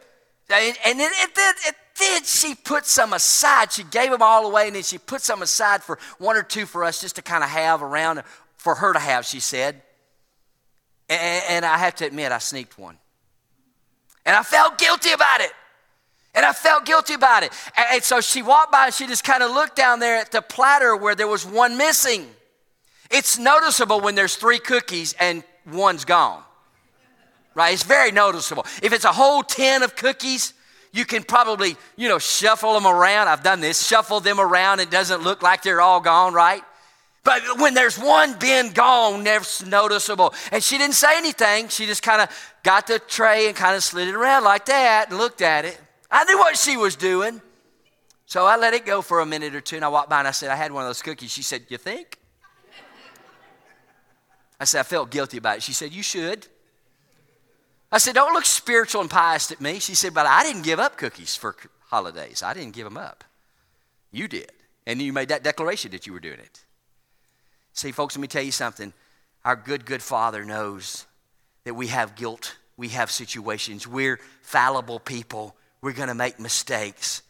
And, 0.50 0.76
and 0.86 1.00
then, 1.00 1.10
it, 1.12 1.30
it, 1.36 1.56
it, 1.66 1.74
then 1.98 2.22
she 2.22 2.54
put 2.54 2.86
some 2.86 3.12
aside. 3.12 3.72
She 3.72 3.82
gave 3.82 4.12
them 4.12 4.22
all 4.22 4.46
away, 4.46 4.68
and 4.68 4.76
then 4.76 4.84
she 4.84 4.98
put 4.98 5.20
some 5.20 5.42
aside 5.42 5.82
for 5.82 5.98
one 6.18 6.36
or 6.36 6.44
two 6.44 6.64
for 6.64 6.84
us 6.84 7.00
just 7.00 7.16
to 7.16 7.22
kind 7.22 7.42
of 7.42 7.50
have 7.50 7.82
around 7.82 8.22
for 8.56 8.76
her 8.76 8.92
to 8.92 9.00
have, 9.00 9.26
she 9.26 9.40
said. 9.40 9.82
And, 11.08 11.42
and 11.48 11.64
I 11.64 11.76
have 11.78 11.96
to 11.96 12.06
admit, 12.06 12.30
I 12.30 12.38
sneaked 12.38 12.78
one. 12.78 12.98
And 14.24 14.36
I 14.36 14.44
felt 14.44 14.78
guilty 14.78 15.10
about 15.10 15.40
it. 15.40 15.50
And 16.38 16.46
I 16.46 16.52
felt 16.52 16.84
guilty 16.84 17.14
about 17.14 17.42
it. 17.42 17.50
And, 17.76 18.00
so 18.00 18.20
she 18.20 18.42
walked 18.42 18.70
by 18.70 18.86
and 18.86 18.94
she 18.94 19.08
just 19.08 19.24
kind 19.24 19.42
of 19.42 19.50
looked 19.50 19.74
down 19.74 19.98
there 19.98 20.18
at 20.18 20.30
the 20.30 20.40
platter 20.40 20.94
where 20.94 21.16
there 21.16 21.26
was 21.26 21.44
one 21.44 21.76
missing. 21.76 22.28
It's 23.10 23.40
noticeable 23.40 24.00
when 24.00 24.14
there's 24.14 24.36
three 24.36 24.60
cookies 24.60 25.16
and 25.18 25.42
one's 25.66 26.04
gone. 26.04 26.40
Right? 27.56 27.74
It's 27.74 27.82
very 27.82 28.12
noticeable. 28.12 28.66
If 28.84 28.92
it's 28.92 29.04
a 29.04 29.10
whole 29.10 29.42
tin 29.42 29.82
of 29.82 29.96
cookies, 29.96 30.54
you 30.92 31.04
can 31.04 31.24
probably, 31.24 31.76
you 31.96 32.08
know, 32.08 32.20
shuffle 32.20 32.72
them 32.72 32.86
around. 32.86 33.26
I've 33.26 33.42
done 33.42 33.58
this, 33.58 33.84
shuffle 33.84 34.20
them 34.20 34.38
around. 34.38 34.78
It 34.78 34.92
doesn't 34.92 35.24
look 35.24 35.42
like 35.42 35.64
they're 35.64 35.80
all 35.80 36.00
gone, 36.00 36.34
right? 36.34 36.62
But 37.24 37.42
when 37.58 37.74
there's 37.74 37.98
one 37.98 38.38
bin 38.38 38.70
gone, 38.74 39.26
it's 39.26 39.66
noticeable. 39.66 40.34
And 40.52 40.62
she 40.62 40.78
didn't 40.78 40.94
say 40.94 41.18
anything. 41.18 41.66
She 41.66 41.86
just 41.86 42.04
kind 42.04 42.22
of 42.22 42.30
got 42.62 42.86
the 42.86 43.00
tray 43.00 43.48
and 43.48 43.56
kind 43.56 43.74
of 43.74 43.82
slid 43.82 44.06
it 44.06 44.14
around 44.14 44.44
like 44.44 44.66
that 44.66 45.08
and 45.08 45.18
looked 45.18 45.42
at 45.42 45.64
it. 45.64 45.80
I 46.10 46.24
knew 46.24 46.38
what 46.38 46.56
she 46.56 46.76
was 46.76 46.96
doing. 46.96 47.40
So 48.26 48.44
I 48.44 48.56
let 48.56 48.74
it 48.74 48.84
go 48.84 49.00
for 49.00 49.20
a 49.20 49.26
minute 49.26 49.54
or 49.54 49.60
two 49.60 49.76
and 49.76 49.84
I 49.84 49.88
walked 49.88 50.10
by 50.10 50.18
and 50.18 50.28
I 50.28 50.32
said, 50.32 50.50
I 50.50 50.56
had 50.56 50.70
one 50.70 50.82
of 50.82 50.88
those 50.88 51.02
cookies. 51.02 51.30
She 51.30 51.42
said, 51.42 51.64
You 51.68 51.78
think? 51.78 52.18
I 54.60 54.64
said, 54.64 54.80
I 54.80 54.82
felt 54.82 55.10
guilty 55.10 55.38
about 55.38 55.58
it. 55.58 55.62
She 55.62 55.72
said, 55.72 55.92
You 55.92 56.02
should. 56.02 56.46
I 57.90 57.98
said, 57.98 58.14
Don't 58.14 58.34
look 58.34 58.44
spiritual 58.44 59.00
and 59.00 59.10
pious 59.10 59.50
at 59.50 59.60
me. 59.60 59.78
She 59.78 59.94
said, 59.94 60.12
But 60.12 60.26
I 60.26 60.42
didn't 60.42 60.62
give 60.62 60.78
up 60.78 60.98
cookies 60.98 61.36
for 61.36 61.56
holidays. 61.86 62.42
I 62.42 62.52
didn't 62.52 62.74
give 62.74 62.84
them 62.84 62.98
up. 62.98 63.24
You 64.10 64.28
did. 64.28 64.52
And 64.86 65.00
you 65.00 65.12
made 65.12 65.28
that 65.28 65.42
declaration 65.42 65.90
that 65.92 66.06
you 66.06 66.12
were 66.12 66.20
doing 66.20 66.40
it. 66.40 66.64
See, 67.72 67.92
folks, 67.92 68.16
let 68.16 68.22
me 68.22 68.28
tell 68.28 68.42
you 68.42 68.52
something. 68.52 68.92
Our 69.44 69.56
good, 69.56 69.86
good 69.86 70.02
Father 70.02 70.44
knows 70.44 71.06
that 71.64 71.74
we 71.74 71.88
have 71.88 72.14
guilt, 72.14 72.56
we 72.76 72.88
have 72.88 73.10
situations, 73.10 73.86
we're 73.86 74.18
fallible 74.42 74.98
people, 74.98 75.54
we're 75.80 75.92
going 75.92 76.08
to 76.08 76.14
make 76.14 76.40
mistakes. 76.40 77.22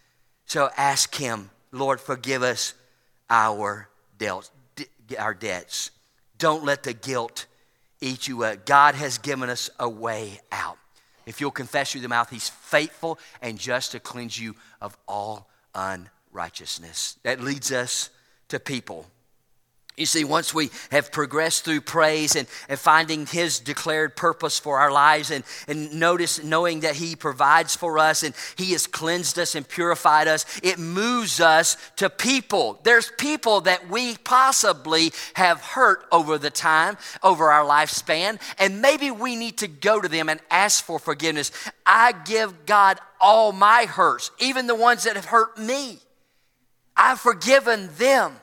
So 0.47 0.71
ask 0.77 1.15
Him, 1.15 1.51
Lord, 1.73 2.01
forgive 2.01 2.43
us 2.43 2.75
our, 3.29 3.89
our 5.19 5.35
debts. 5.35 5.91
Don't 6.39 6.65
let 6.65 6.83
the 6.83 6.95
guilt 6.95 7.47
eat 8.01 8.29
you 8.29 8.45
up. 8.45 8.65
God 8.65 8.95
has 8.95 9.19
given 9.19 9.51
us 9.51 9.71
a 9.79 9.89
way 9.89 10.41
out. 10.53 10.79
If 11.27 11.41
you'll 11.41 11.51
confess 11.51 11.93
through 11.93 12.01
the 12.01 12.09
mouth, 12.09 12.31
He's 12.31 12.49
faithful 12.49 13.19
and 13.43 13.59
just 13.59 13.93
to 13.93 14.01
cleanse 14.01 14.39
you 14.39 14.55
of 14.81 14.97
all 15.07 15.51
unrighteousness. 15.75 17.17
That 17.23 17.41
leads 17.41 17.71
us 17.71 18.11
to 18.49 18.59
people. 18.59 19.07
You 19.99 20.07
see, 20.07 20.23
once 20.23 20.55
we 20.55 20.71
have 20.93 21.11
progressed 21.11 21.65
through 21.65 21.81
praise 21.81 22.37
and, 22.37 22.47
and 22.69 22.79
finding 22.79 23.27
His 23.27 23.59
declared 23.59 24.15
purpose 24.15 24.57
for 24.57 24.79
our 24.79 24.93
lives, 24.93 25.33
and, 25.33 25.43
and 25.67 25.93
notice 25.95 26.43
knowing 26.43 26.81
that 26.81 26.95
He 26.95 27.17
provides 27.17 27.75
for 27.75 27.99
us 27.99 28.23
and 28.23 28.33
He 28.57 28.73
has 28.73 28.87
cleansed 28.87 29.39
us 29.41 29.57
and 29.57 29.67
purified 29.67 30.29
us, 30.29 30.47
it 30.63 30.79
moves 30.79 31.41
us 31.41 31.77
to 31.97 32.09
people. 32.09 32.79
There's 32.85 33.11
people 33.19 33.63
that 33.63 33.89
we 33.91 34.17
possibly 34.19 35.13
have 35.35 35.61
hurt 35.61 36.07
over 36.13 36.39
the 36.39 36.51
time, 36.51 36.97
over 37.25 37.51
our 37.51 37.65
lifespan, 37.65 38.41
and 38.59 38.81
maybe 38.81 39.11
we 39.11 39.35
need 39.35 39.59
to 39.59 39.69
go 39.69 40.01
to 40.01 40.09
them 40.09 40.29
and 40.29 40.39
ask 40.49 40.85
for 40.85 41.01
forgiveness. 41.01 41.51
I 41.85 42.13
give 42.25 42.67
God 42.67 43.01
all 43.21 43.51
my 43.51 43.87
hurts, 43.87 44.31
even 44.39 44.69
the 44.69 44.77
ones 44.77 45.03
that 45.05 45.17
have 45.17 45.25
hurt 45.25 45.59
me. 45.59 45.99
I've 46.97 47.19
forgiven 47.19 47.91
them. 47.97 48.37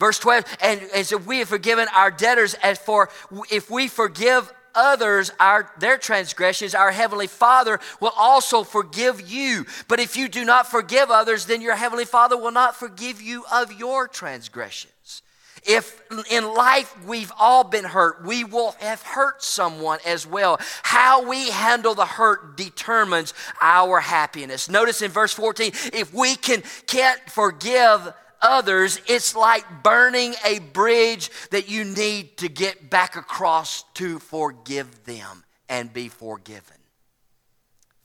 Verse 0.00 0.20
12, 0.20 0.44
and 0.62 0.80
as 0.94 1.10
if 1.10 1.26
we 1.26 1.40
have 1.40 1.48
forgiven 1.48 1.88
our 1.92 2.12
debtors, 2.12 2.54
as 2.54 2.78
for 2.78 3.10
if 3.50 3.68
we 3.68 3.88
forgive 3.88 4.52
others 4.74 5.32
our 5.40 5.72
their 5.80 5.98
transgressions 5.98 6.74
our 6.74 6.92
heavenly 6.92 7.26
father 7.26 7.80
will 8.00 8.12
also 8.16 8.62
forgive 8.62 9.28
you. 9.28 9.66
But 9.88 9.98
if 9.98 10.16
you 10.16 10.28
do 10.28 10.44
not 10.44 10.70
forgive 10.70 11.10
others 11.10 11.46
then 11.46 11.60
your 11.60 11.74
heavenly 11.74 12.04
father 12.04 12.36
will 12.36 12.52
not 12.52 12.76
forgive 12.76 13.20
you 13.20 13.44
of 13.52 13.72
your 13.72 14.06
transgressions. 14.06 15.22
If 15.66 16.00
in 16.30 16.54
life 16.54 16.94
we've 17.04 17.32
all 17.40 17.64
been 17.64 17.84
hurt 17.84 18.24
we 18.24 18.44
will 18.44 18.76
have 18.78 19.02
hurt 19.02 19.42
someone 19.42 19.98
as 20.06 20.24
well. 20.24 20.60
How 20.82 21.28
we 21.28 21.50
handle 21.50 21.94
the 21.94 22.06
hurt 22.06 22.56
determines 22.56 23.34
our 23.60 23.98
happiness. 23.98 24.68
Notice 24.68 25.02
in 25.02 25.10
verse 25.10 25.32
14 25.32 25.72
if 25.92 26.14
we 26.14 26.36
can 26.36 26.62
can't 26.86 27.20
forgive 27.28 28.12
others, 28.40 29.00
it's 29.06 29.34
like 29.36 29.82
burning 29.82 30.34
a 30.44 30.58
bridge 30.58 31.30
that 31.50 31.68
you 31.68 31.84
need 31.84 32.36
to 32.38 32.48
get 32.48 32.90
back 32.90 33.16
across 33.16 33.84
to 33.94 34.18
forgive 34.18 35.04
them 35.04 35.44
and 35.68 35.92
be 35.92 36.08
forgiven. 36.08 36.76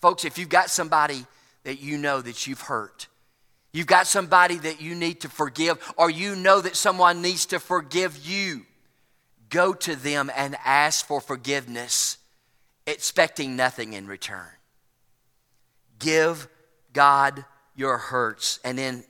Folks, 0.02 0.26
if 0.26 0.38
you've 0.38 0.50
got 0.50 0.70
somebody 0.70 1.26
that 1.64 1.80
you 1.80 1.98
know 1.98 2.22
that 2.22 2.46
you've 2.46 2.62
hurt, 2.62 3.08
you've 3.72 3.88
got 3.88 4.06
somebody 4.06 4.58
that 4.58 4.82
you 4.82 4.96
need 4.96 5.22
to 5.22 5.30
forgive, 5.30 5.78
or 5.98 6.10
you 6.10 6.36
know 6.36 6.60
that 6.62 6.76
someone 6.76 7.22
needs 7.22 7.46
to 7.48 7.60
forgive 7.60 8.26
you, 8.26 8.66
go 9.50 9.74
to 9.74 9.96
them 9.96 10.32
and 10.36 10.58
ask 10.66 11.06
for 11.06 11.22
forgiveness, 11.22 12.18
expecting 12.86 13.56
nothing 13.56 13.94
in 13.94 14.08
return. 14.08 14.50
Give 16.00 16.48
God 16.92 17.46
your 17.76 17.98
hurts 17.98 18.60
and 18.64 18.78
then 18.78 19.04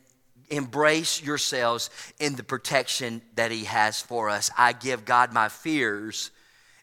embrace 0.50 1.22
yourselves 1.22 1.90
in 2.20 2.36
the 2.36 2.44
protection 2.44 3.22
that 3.36 3.52
He 3.52 3.66
has 3.66 4.02
for 4.02 4.30
us. 4.30 4.52
I 4.58 4.74
give 4.74 5.06
God 5.06 5.34
my 5.34 5.50
fears 5.50 6.32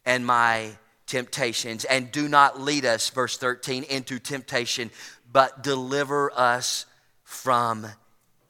and 0.04 0.24
my 0.24 0.72
temptations, 1.06 1.84
and 1.84 2.12
do 2.12 2.28
not 2.28 2.60
lead 2.60 2.84
us, 2.84 3.10
verse 3.10 3.36
13, 3.36 3.82
into 3.84 4.18
temptation, 4.18 4.90
but 5.30 5.62
deliver 5.62 6.32
us 6.32 6.86
from 7.24 7.86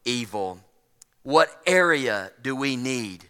evil. 0.05 0.61
What 1.23 1.51
area 1.66 2.33
do 2.40 2.55
we 2.55 2.77
need 2.77 3.25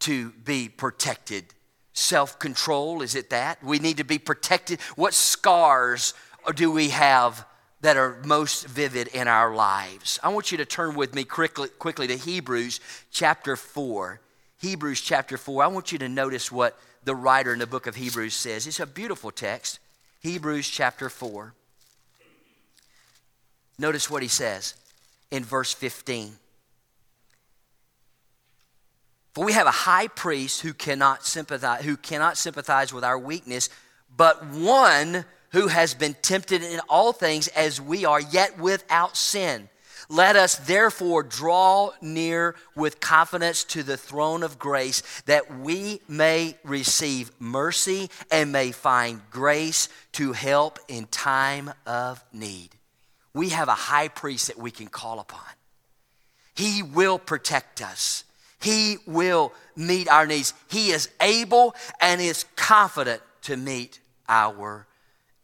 to 0.00 0.30
be 0.30 0.68
protected? 0.68 1.46
Self 1.92 2.38
control, 2.38 3.02
is 3.02 3.14
it 3.14 3.30
that? 3.30 3.62
We 3.62 3.78
need 3.78 3.98
to 3.98 4.04
be 4.04 4.18
protected. 4.18 4.80
What 4.96 5.14
scars 5.14 6.12
do 6.54 6.70
we 6.70 6.90
have 6.90 7.46
that 7.84 7.98
are 7.98 8.16
most 8.24 8.66
vivid 8.66 9.08
in 9.08 9.28
our 9.28 9.54
lives. 9.54 10.18
I 10.22 10.30
want 10.30 10.50
you 10.50 10.56
to 10.56 10.64
turn 10.64 10.94
with 10.94 11.14
me 11.14 11.24
quickly, 11.24 11.68
quickly 11.68 12.06
to 12.06 12.16
Hebrews 12.16 12.80
chapter 13.10 13.56
4. 13.56 14.20
Hebrews 14.62 15.02
chapter 15.02 15.36
4. 15.36 15.62
I 15.62 15.66
want 15.66 15.92
you 15.92 15.98
to 15.98 16.08
notice 16.08 16.50
what 16.50 16.80
the 17.04 17.14
writer 17.14 17.52
in 17.52 17.58
the 17.58 17.66
book 17.66 17.86
of 17.86 17.94
Hebrews 17.94 18.32
says. 18.32 18.66
It's 18.66 18.80
a 18.80 18.86
beautiful 18.86 19.30
text. 19.30 19.80
Hebrews 20.20 20.66
chapter 20.66 21.10
4. 21.10 21.52
Notice 23.78 24.08
what 24.08 24.22
he 24.22 24.28
says 24.28 24.72
in 25.30 25.44
verse 25.44 25.74
15. 25.74 26.36
For 29.34 29.44
we 29.44 29.52
have 29.52 29.66
a 29.66 29.70
high 29.70 30.08
priest 30.08 30.62
who 30.62 30.72
cannot 30.72 31.26
sympathize, 31.26 31.84
who 31.84 31.98
cannot 31.98 32.38
sympathize 32.38 32.94
with 32.94 33.04
our 33.04 33.18
weakness, 33.18 33.68
but 34.16 34.46
one 34.46 35.26
who 35.54 35.68
has 35.68 35.94
been 35.94 36.16
tempted 36.20 36.64
in 36.64 36.80
all 36.88 37.12
things 37.12 37.46
as 37.48 37.80
we 37.80 38.04
are, 38.04 38.20
yet 38.20 38.58
without 38.58 39.16
sin. 39.16 39.68
Let 40.08 40.34
us 40.34 40.56
therefore 40.56 41.22
draw 41.22 41.92
near 42.00 42.56
with 42.74 42.98
confidence 42.98 43.62
to 43.66 43.84
the 43.84 43.96
throne 43.96 44.42
of 44.42 44.58
grace 44.58 45.02
that 45.26 45.60
we 45.60 46.00
may 46.08 46.56
receive 46.64 47.30
mercy 47.38 48.10
and 48.32 48.50
may 48.50 48.72
find 48.72 49.20
grace 49.30 49.88
to 50.12 50.32
help 50.32 50.80
in 50.88 51.06
time 51.06 51.70
of 51.86 52.22
need. 52.32 52.70
We 53.32 53.50
have 53.50 53.68
a 53.68 53.74
high 53.74 54.08
priest 54.08 54.48
that 54.48 54.58
we 54.58 54.72
can 54.72 54.88
call 54.88 55.20
upon. 55.20 55.40
He 56.56 56.82
will 56.82 57.18
protect 57.18 57.80
us. 57.80 58.24
He 58.60 58.96
will 59.06 59.52
meet 59.76 60.08
our 60.08 60.26
needs. 60.26 60.52
He 60.68 60.90
is 60.90 61.08
able 61.20 61.76
and 62.00 62.20
is 62.20 62.44
confident 62.56 63.22
to 63.42 63.56
meet 63.56 64.00
our 64.28 64.86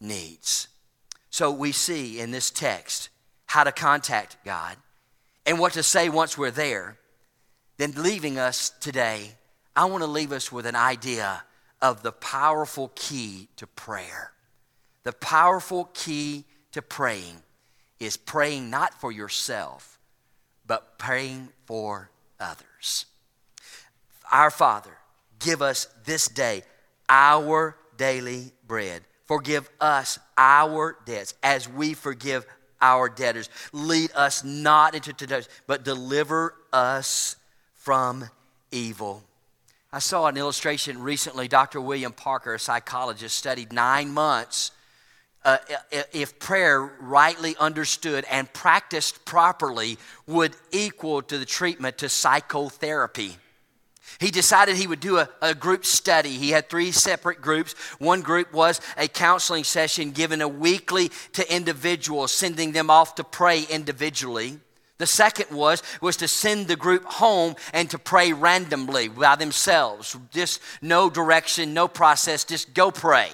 needs. 0.01 0.69
So 1.31 1.51
we 1.51 1.73
see 1.73 2.21
in 2.21 2.31
this 2.31 2.51
text 2.51 3.09
how 3.47 3.65
to 3.65 3.73
contact 3.73 4.37
God 4.45 4.77
and 5.47 5.59
what 5.59 5.73
to 5.75 5.83
say 5.83 6.09
once 6.09 6.37
we're 6.37 6.51
there. 6.51 6.97
Then 7.77 7.93
leaving 7.97 8.39
us 8.39 8.71
today, 8.81 9.33
I 9.75 9.87
want 9.87 10.03
to 10.03 10.11
leave 10.11 10.33
us 10.33 10.53
with 10.53 10.67
an 10.67 10.77
idea 10.77 11.43
of 11.81 12.03
the 12.03 12.13
powerful 12.13 12.93
key 12.95 13.49
to 13.57 13.67
prayer. 13.67 14.33
The 15.03 15.13
powerful 15.13 15.91
key 15.95 16.45
to 16.73 16.83
praying 16.83 17.43
is 17.99 18.17
praying 18.17 18.71
not 18.71 18.95
for 18.95 19.11
yourself, 19.11 19.99
but 20.67 20.99
praying 20.99 21.49
for 21.67 22.11
others. 22.39 23.07
Our 24.31 24.51
Father, 24.51 24.97
give 25.39 25.63
us 25.63 25.87
this 26.05 26.29
day 26.29 26.63
our 27.09 27.77
daily 27.97 28.53
bread. 28.67 29.03
Forgive 29.31 29.71
us 29.81 30.19
our 30.37 30.97
debts 31.05 31.35
as 31.41 31.69
we 31.69 31.95
forgive 31.95 32.45
our 32.83 33.09
debtors. 33.09 33.49
Lead 33.73 34.11
us 34.17 34.43
not 34.43 34.97
into 34.97 35.13
temptation, 35.13 35.49
but 35.69 35.85
deliver 35.85 36.57
us 36.73 37.37
from 37.77 38.29
evil. 38.73 39.23
I 39.93 40.01
saw 40.01 40.27
an 40.27 40.37
illustration 40.37 41.01
recently. 41.01 41.47
Dr. 41.47 41.81
William 41.81 42.11
Parker, 42.11 42.55
a 42.55 42.59
psychologist, 42.59 43.37
studied 43.37 43.73
nine 43.73 44.11
months. 44.11 44.73
Uh, 45.45 45.59
if 46.13 46.41
prayer 46.41 46.91
rightly 46.99 47.55
understood 47.61 48.25
and 48.29 48.53
practiced 48.53 49.25
properly 49.25 49.97
would 50.27 50.57
equal 50.73 51.23
to 51.23 51.39
the 51.39 51.47
treatment 51.47 51.99
to 51.99 52.09
psychotherapy. 52.09 53.37
He 54.21 54.31
decided 54.31 54.77
he 54.77 54.87
would 54.87 55.01
do 55.01 55.17
a, 55.17 55.29
a, 55.41 55.55
group 55.55 55.87
study. 55.87 56.37
He 56.37 56.51
had 56.51 56.69
three 56.69 56.93
separate 56.93 57.41
groups. 57.41 57.73
One 57.99 58.21
group 58.21 58.53
was 58.53 58.79
a 58.99 59.09
counseling 59.09 59.65
session 59.65 60.11
given 60.11 60.43
a 60.43 60.49
weekly 60.49 61.11
to 61.33 61.55
individuals, 61.55 62.31
sending 62.31 62.73
them 62.73 62.91
off 62.91 63.15
to 63.15 63.25
pray 63.25 63.63
individually. 63.63 64.61
The 64.99 65.07
second 65.07 65.57
was 65.57 65.83
was 66.03 66.19
to 66.19 66.29
send 66.29 66.69
the 66.69 66.77
group 66.77 67.05
home 67.07 67.57
and 67.73 67.89
to 67.89 67.99
pray 67.99 68.35
randomly 68.35 69.09
by 69.09 69.37
themselves. 69.37 70.15
Just 70.31 70.61
no 70.83 71.09
direction, 71.09 71.73
no 71.73 71.89
process, 71.89 72.45
just 72.45 72.75
go 72.75 72.91
pray. 72.91 73.31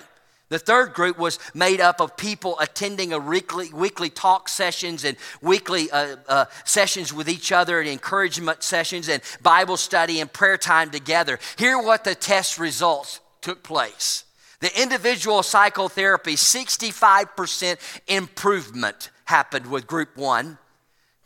The 0.48 0.58
third 0.60 0.94
group 0.94 1.18
was 1.18 1.40
made 1.54 1.80
up 1.80 2.00
of 2.00 2.16
people 2.16 2.56
attending 2.60 3.12
a 3.12 3.18
weekly, 3.18 3.72
weekly 3.72 4.10
talk 4.10 4.48
sessions 4.48 5.04
and 5.04 5.16
weekly 5.42 5.90
uh, 5.90 6.16
uh, 6.28 6.44
sessions 6.64 7.12
with 7.12 7.28
each 7.28 7.50
other 7.50 7.80
and 7.80 7.88
encouragement 7.88 8.62
sessions 8.62 9.08
and 9.08 9.22
Bible 9.42 9.76
study 9.76 10.20
and 10.20 10.32
prayer 10.32 10.56
time 10.56 10.90
together. 10.90 11.40
Here 11.58 11.80
what 11.80 12.04
the 12.04 12.14
test 12.14 12.58
results 12.58 13.20
took 13.40 13.64
place. 13.64 14.24
The 14.60 14.80
individual 14.80 15.42
psychotherapy, 15.42 16.36
65% 16.36 17.78
improvement 18.06 19.10
happened 19.24 19.66
with 19.66 19.86
group 19.86 20.16
one. 20.16 20.58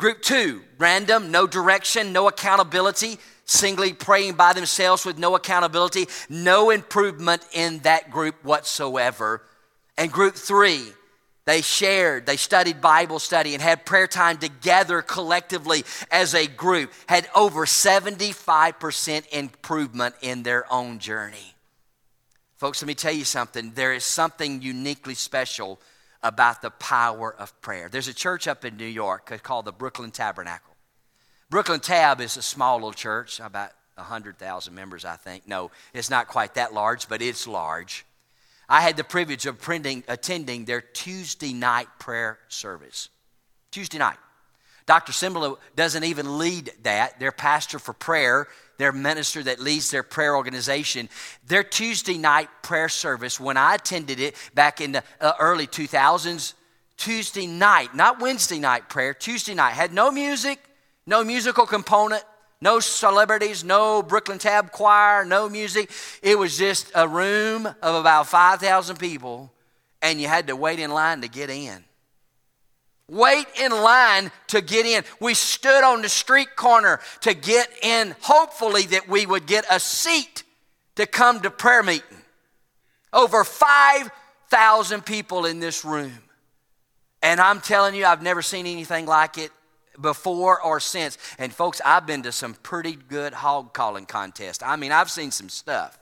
Group 0.00 0.22
two, 0.22 0.62
random, 0.78 1.30
no 1.30 1.46
direction, 1.46 2.10
no 2.14 2.26
accountability, 2.26 3.18
singly 3.44 3.92
praying 3.92 4.32
by 4.32 4.54
themselves 4.54 5.04
with 5.04 5.18
no 5.18 5.36
accountability, 5.36 6.06
no 6.30 6.70
improvement 6.70 7.44
in 7.52 7.80
that 7.80 8.10
group 8.10 8.42
whatsoever. 8.42 9.42
And 9.98 10.10
group 10.10 10.36
three, 10.36 10.86
they 11.44 11.60
shared, 11.60 12.24
they 12.24 12.38
studied 12.38 12.80
Bible 12.80 13.18
study 13.18 13.52
and 13.52 13.62
had 13.62 13.84
prayer 13.84 14.06
time 14.06 14.38
together 14.38 15.02
collectively 15.02 15.84
as 16.10 16.34
a 16.34 16.46
group, 16.46 16.94
had 17.06 17.28
over 17.36 17.66
75% 17.66 19.28
improvement 19.34 20.14
in 20.22 20.42
their 20.44 20.72
own 20.72 20.98
journey. 20.98 21.54
Folks, 22.56 22.80
let 22.80 22.86
me 22.86 22.94
tell 22.94 23.12
you 23.12 23.26
something. 23.26 23.72
There 23.74 23.92
is 23.92 24.06
something 24.06 24.62
uniquely 24.62 25.14
special 25.14 25.78
about 26.22 26.62
the 26.62 26.70
power 26.70 27.34
of 27.34 27.58
prayer. 27.60 27.88
There's 27.88 28.08
a 28.08 28.14
church 28.14 28.46
up 28.46 28.64
in 28.64 28.76
New 28.76 28.84
York 28.84 29.32
called 29.42 29.64
the 29.64 29.72
Brooklyn 29.72 30.10
Tabernacle. 30.10 30.74
Brooklyn 31.48 31.80
Tab 31.80 32.20
is 32.20 32.36
a 32.36 32.42
small 32.42 32.76
little 32.76 32.92
church, 32.92 33.40
about 33.40 33.72
100,000 33.96 34.74
members, 34.74 35.04
I 35.04 35.16
think. 35.16 35.48
No, 35.48 35.70
it's 35.92 36.10
not 36.10 36.28
quite 36.28 36.54
that 36.54 36.72
large, 36.72 37.08
but 37.08 37.22
it's 37.22 37.46
large. 37.46 38.04
I 38.68 38.82
had 38.82 38.96
the 38.96 39.04
privilege 39.04 39.46
of 39.46 39.58
attending 39.68 40.64
their 40.64 40.80
Tuesday 40.80 41.52
night 41.52 41.88
prayer 41.98 42.38
service. 42.48 43.08
Tuesday 43.72 43.98
night. 43.98 44.18
Dr. 44.86 45.12
Cymbala 45.12 45.56
doesn't 45.76 46.04
even 46.04 46.38
lead 46.38 46.72
that. 46.82 47.18
Their 47.18 47.32
pastor 47.32 47.78
for 47.78 47.92
prayer, 47.92 48.48
their 48.80 48.92
minister 48.92 49.42
that 49.42 49.60
leads 49.60 49.90
their 49.90 50.02
prayer 50.02 50.36
organization. 50.36 51.08
Their 51.46 51.62
Tuesday 51.62 52.16
night 52.16 52.48
prayer 52.62 52.88
service, 52.88 53.38
when 53.38 53.56
I 53.56 53.74
attended 53.74 54.20
it 54.20 54.34
back 54.54 54.80
in 54.80 54.92
the 54.92 55.04
uh, 55.20 55.32
early 55.38 55.66
2000s, 55.66 56.54
Tuesday 56.96 57.46
night, 57.46 57.94
not 57.94 58.20
Wednesday 58.20 58.58
night 58.58 58.88
prayer, 58.88 59.14
Tuesday 59.14 59.54
night, 59.54 59.72
had 59.72 59.92
no 59.92 60.10
music, 60.10 60.58
no 61.06 61.24
musical 61.24 61.66
component, 61.66 62.22
no 62.60 62.78
celebrities, 62.78 63.64
no 63.64 64.02
Brooklyn 64.02 64.38
Tab 64.38 64.70
Choir, 64.70 65.24
no 65.24 65.48
music. 65.48 65.90
It 66.22 66.38
was 66.38 66.58
just 66.58 66.90
a 66.94 67.08
room 67.08 67.66
of 67.66 67.94
about 67.94 68.26
5,000 68.26 68.98
people, 68.98 69.50
and 70.02 70.20
you 70.20 70.28
had 70.28 70.46
to 70.48 70.56
wait 70.56 70.78
in 70.78 70.90
line 70.90 71.22
to 71.22 71.28
get 71.28 71.48
in. 71.48 71.84
Wait 73.10 73.46
in 73.60 73.72
line 73.72 74.30
to 74.46 74.60
get 74.60 74.86
in. 74.86 75.02
We 75.20 75.34
stood 75.34 75.82
on 75.82 76.00
the 76.00 76.08
street 76.08 76.54
corner 76.54 77.00
to 77.22 77.34
get 77.34 77.68
in, 77.82 78.14
hopefully, 78.20 78.86
that 78.86 79.08
we 79.08 79.26
would 79.26 79.46
get 79.46 79.64
a 79.68 79.80
seat 79.80 80.44
to 80.94 81.06
come 81.06 81.40
to 81.40 81.50
prayer 81.50 81.82
meeting. 81.82 82.22
Over 83.12 83.42
5,000 83.42 85.04
people 85.04 85.44
in 85.44 85.58
this 85.58 85.84
room. 85.84 86.20
And 87.20 87.40
I'm 87.40 87.60
telling 87.60 87.94
you, 87.94 88.06
I've 88.06 88.22
never 88.22 88.42
seen 88.42 88.66
anything 88.66 89.06
like 89.06 89.38
it 89.38 89.50
before 90.00 90.60
or 90.60 90.78
since. 90.80 91.18
And 91.38 91.52
folks, 91.52 91.80
I've 91.84 92.06
been 92.06 92.22
to 92.22 92.32
some 92.32 92.54
pretty 92.54 92.94
good 92.94 93.34
hog 93.34 93.72
calling 93.72 94.06
contests. 94.06 94.62
I 94.62 94.76
mean, 94.76 94.92
I've 94.92 95.10
seen 95.10 95.32
some 95.32 95.48
stuff. 95.48 95.98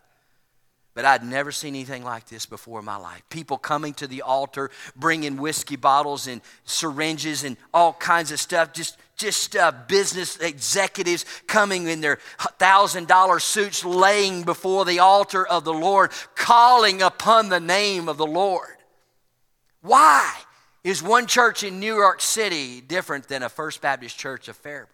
But 0.98 1.04
I'd 1.04 1.22
never 1.22 1.52
seen 1.52 1.76
anything 1.76 2.02
like 2.02 2.26
this 2.26 2.44
before 2.44 2.80
in 2.80 2.84
my 2.84 2.96
life. 2.96 3.22
People 3.30 3.56
coming 3.56 3.94
to 3.94 4.08
the 4.08 4.22
altar, 4.22 4.68
bringing 4.96 5.36
whiskey 5.36 5.76
bottles 5.76 6.26
and 6.26 6.40
syringes 6.64 7.44
and 7.44 7.56
all 7.72 7.92
kinds 7.92 8.32
of 8.32 8.40
stuff. 8.40 8.72
Just, 8.72 8.98
just 9.16 9.54
uh, 9.54 9.70
business 9.86 10.38
executives 10.38 11.24
coming 11.46 11.86
in 11.86 12.00
their 12.00 12.18
thousand 12.58 13.06
dollar 13.06 13.38
suits, 13.38 13.84
laying 13.84 14.42
before 14.42 14.84
the 14.84 14.98
altar 14.98 15.46
of 15.46 15.62
the 15.62 15.72
Lord, 15.72 16.10
calling 16.34 17.00
upon 17.00 17.48
the 17.48 17.60
name 17.60 18.08
of 18.08 18.16
the 18.16 18.26
Lord. 18.26 18.78
Why? 19.82 20.34
Is 20.82 21.00
one 21.00 21.28
church 21.28 21.62
in 21.62 21.78
New 21.78 21.94
York 21.94 22.20
City 22.20 22.80
different 22.80 23.28
than 23.28 23.44
a 23.44 23.48
First 23.48 23.80
Baptist 23.80 24.18
Church 24.18 24.48
of 24.48 24.56
Fairburn? 24.56 24.88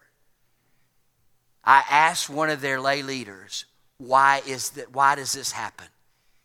I 1.64 1.82
asked 1.88 2.28
one 2.28 2.50
of 2.50 2.60
their 2.60 2.78
lay 2.78 3.00
leaders, 3.00 3.64
why, 3.96 4.42
is 4.46 4.68
that, 4.72 4.92
why 4.92 5.14
does 5.14 5.32
this 5.32 5.50
happen? 5.50 5.86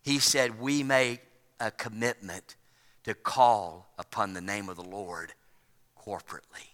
He 0.10 0.18
said, 0.18 0.60
We 0.60 0.82
make 0.82 1.22
a 1.60 1.70
commitment 1.70 2.56
to 3.04 3.14
call 3.14 3.94
upon 4.00 4.34
the 4.34 4.42
name 4.42 4.68
of 4.68 4.76
the 4.76 4.84
Lord 4.84 5.34
corporately. 6.04 6.74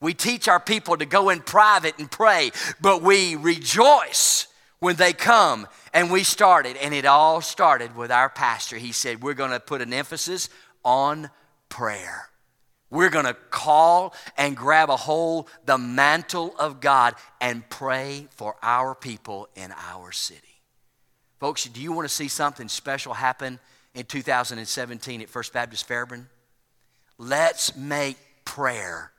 We 0.00 0.14
teach 0.14 0.46
our 0.46 0.60
people 0.60 0.96
to 0.98 1.04
go 1.04 1.30
in 1.30 1.40
private 1.40 1.98
and 1.98 2.08
pray, 2.08 2.52
but 2.80 3.02
we 3.02 3.34
rejoice 3.34 4.46
when 4.78 4.94
they 4.94 5.14
come 5.14 5.66
and 5.92 6.12
we 6.12 6.22
started. 6.22 6.76
And 6.76 6.94
it 6.94 7.06
all 7.06 7.40
started 7.40 7.96
with 7.96 8.12
our 8.12 8.28
pastor. 8.28 8.76
He 8.76 8.92
said, 8.92 9.20
We're 9.20 9.34
going 9.34 9.50
to 9.50 9.58
put 9.58 9.82
an 9.82 9.92
emphasis 9.92 10.48
on 10.84 11.28
prayer. 11.68 12.28
We're 12.88 13.10
going 13.10 13.26
to 13.26 13.36
call 13.50 14.14
and 14.38 14.56
grab 14.56 14.90
a 14.90 14.96
hold 14.96 15.48
the 15.64 15.76
mantle 15.76 16.54
of 16.56 16.80
God 16.80 17.16
and 17.40 17.68
pray 17.68 18.28
for 18.30 18.54
our 18.62 18.94
people 18.94 19.48
in 19.56 19.74
our 19.90 20.12
city. 20.12 20.55
Folks, 21.38 21.64
do 21.64 21.80
you 21.80 21.92
want 21.92 22.08
to 22.08 22.14
see 22.14 22.28
something 22.28 22.68
special 22.68 23.12
happen 23.12 23.58
in 23.94 24.04
2017 24.04 25.20
at 25.20 25.28
First 25.28 25.52
Baptist 25.52 25.86
Fairburn? 25.86 26.28
Let's 27.18 27.76
make 27.76 28.16
prayer 28.44 29.12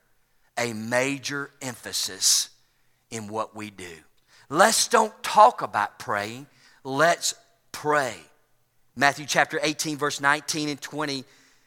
a 0.58 0.74
major 0.74 1.52
emphasis 1.62 2.50
in 3.12 3.28
what 3.28 3.56
we 3.56 3.70
do. 3.70 3.94
Let's 4.50 4.88
don't 4.88 5.14
talk 5.22 5.62
about 5.62 6.00
praying, 6.00 6.48
let's 6.84 7.36
pray. 7.72 8.16
Matthew 8.96 9.28
chapter 9.28 9.60
18, 9.62 9.98
verse 9.98 10.20
19 10.20 10.70
and 10.70 10.82
20. 10.82 11.24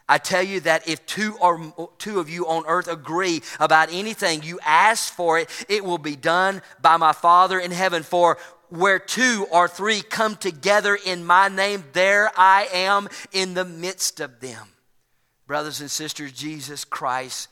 I 0.08 0.18
tell 0.18 0.42
you 0.42 0.58
that 0.60 0.88
if 0.88 1.06
two 1.06 1.36
or 1.40 1.92
two 1.98 2.18
of 2.18 2.28
you 2.28 2.48
on 2.48 2.64
earth 2.66 2.88
agree 2.88 3.42
about 3.60 3.90
anything 3.92 4.42
you 4.42 4.58
ask 4.66 5.14
for 5.14 5.38
it, 5.38 5.48
it 5.68 5.84
will 5.84 5.98
be 5.98 6.16
done 6.16 6.62
by 6.82 6.96
my 6.96 7.12
Father 7.12 7.60
in 7.60 7.70
heaven. 7.70 8.02
For 8.02 8.36
where 8.70 8.98
two 8.98 9.46
or 9.50 9.68
three 9.68 10.00
come 10.00 10.36
together 10.36 10.98
in 11.04 11.24
my 11.24 11.48
name, 11.48 11.84
there 11.92 12.30
I 12.36 12.68
am 12.72 13.08
in 13.32 13.54
the 13.54 13.64
midst 13.64 14.20
of 14.20 14.40
them. 14.40 14.68
Brothers 15.46 15.80
and 15.80 15.90
sisters, 15.90 16.32
Jesus 16.32 16.84
Christ 16.84 17.48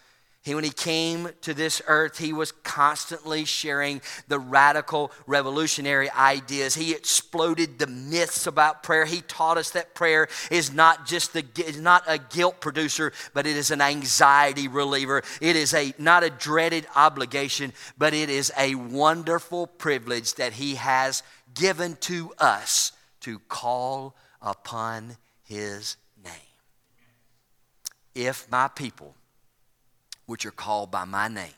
he, 0.49 0.55
when 0.55 0.65
he 0.65 0.71
came 0.71 1.29
to 1.43 1.53
this 1.53 1.83
earth, 1.87 2.19
he 2.19 2.33
was 2.33 2.53
constantly 2.53 3.45
sharing 3.45 4.01
the 4.29 4.39
radical 4.39 5.13
revolutionary 5.27 6.11
ideas. 6.11 6.75
He 6.75 6.93
exploded 6.93 7.79
the 7.79 7.87
myths 7.87 8.47
about 8.47 8.83
prayer. 8.83 9.05
He 9.05 9.21
taught 9.21 9.59
us 9.59 9.71
that 9.71 9.95
prayer 9.95 10.27
is 10.51 10.73
not 10.73 11.07
just 11.07 11.35
the, 11.35 11.45
is 11.67 11.79
not 11.79 12.03
a 12.07 12.19
guilt 12.19 12.61
producer, 12.61 13.13
but 13.35 13.47
it 13.47 13.57
is 13.57 13.71
an 13.71 13.83
anxiety 13.83 14.69
reliever. 14.69 15.23
It 15.43 15.55
is 15.55 15.75
a 15.75 15.93
not 15.99 16.25
a 16.25 16.31
dreaded 16.31 16.87
obligation, 16.97 17.75
but 17.99 18.15
it 18.15 18.31
is 18.31 18.51
a 18.57 18.75
wonderful 18.75 19.67
privilege 19.67 20.35
that 20.37 20.55
he 20.55 20.77
has 20.77 21.23
given 21.55 21.97
to 21.97 22.33
us 22.39 22.93
to 23.21 23.39
call 23.49 24.17
upon 24.41 25.19
his 25.43 25.97
name. 26.25 26.33
If 28.15 28.51
my 28.51 28.69
people 28.69 29.15
which 30.29 30.45
are 30.45 30.51
called 30.51 30.91
by 30.91 31.07
my 31.07 31.27
name, 31.27 31.55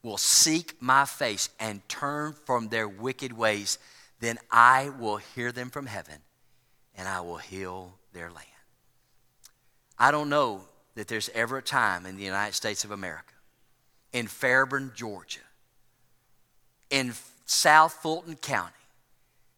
will 0.00 0.16
seek 0.16 0.80
my 0.80 1.04
face 1.04 1.48
and 1.58 1.86
turn 1.88 2.32
from 2.32 2.68
their 2.68 2.88
wicked 2.88 3.32
ways, 3.32 3.78
then 4.20 4.38
I 4.48 4.90
will 5.00 5.16
hear 5.16 5.50
them 5.50 5.70
from 5.70 5.86
heaven 5.86 6.14
and 6.96 7.08
I 7.08 7.20
will 7.20 7.38
heal 7.38 7.92
their 8.12 8.30
land. 8.30 8.46
I 9.98 10.12
don't 10.12 10.28
know 10.28 10.62
that 10.94 11.08
there's 11.08 11.30
ever 11.34 11.58
a 11.58 11.62
time 11.62 12.06
in 12.06 12.16
the 12.16 12.22
United 12.22 12.54
States 12.54 12.84
of 12.84 12.92
America, 12.92 13.34
in 14.12 14.28
Fairburn, 14.28 14.92
Georgia, 14.94 15.40
in 16.90 17.12
South 17.44 17.94
Fulton 17.94 18.36
County, 18.36 18.70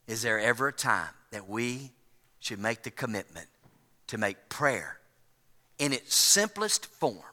is 0.06 0.22
there 0.22 0.40
ever 0.40 0.68
a 0.68 0.72
time 0.72 1.12
that 1.32 1.50
we 1.50 1.90
should 2.40 2.58
make 2.58 2.82
the 2.82 2.90
commitment 2.90 3.48
to 4.06 4.16
make 4.16 4.48
prayer 4.48 5.00
in 5.78 5.92
its 5.92 6.14
simplest 6.14 6.86
form 6.86 7.31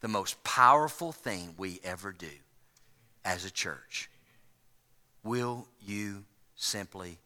the 0.00 0.08
most 0.08 0.42
powerful 0.44 1.12
thing 1.12 1.54
we 1.56 1.80
ever 1.82 2.12
do 2.12 2.26
as 3.24 3.44
a 3.44 3.50
church. 3.50 4.10
Will 5.22 5.66
you 5.84 6.24
simply? 6.54 7.18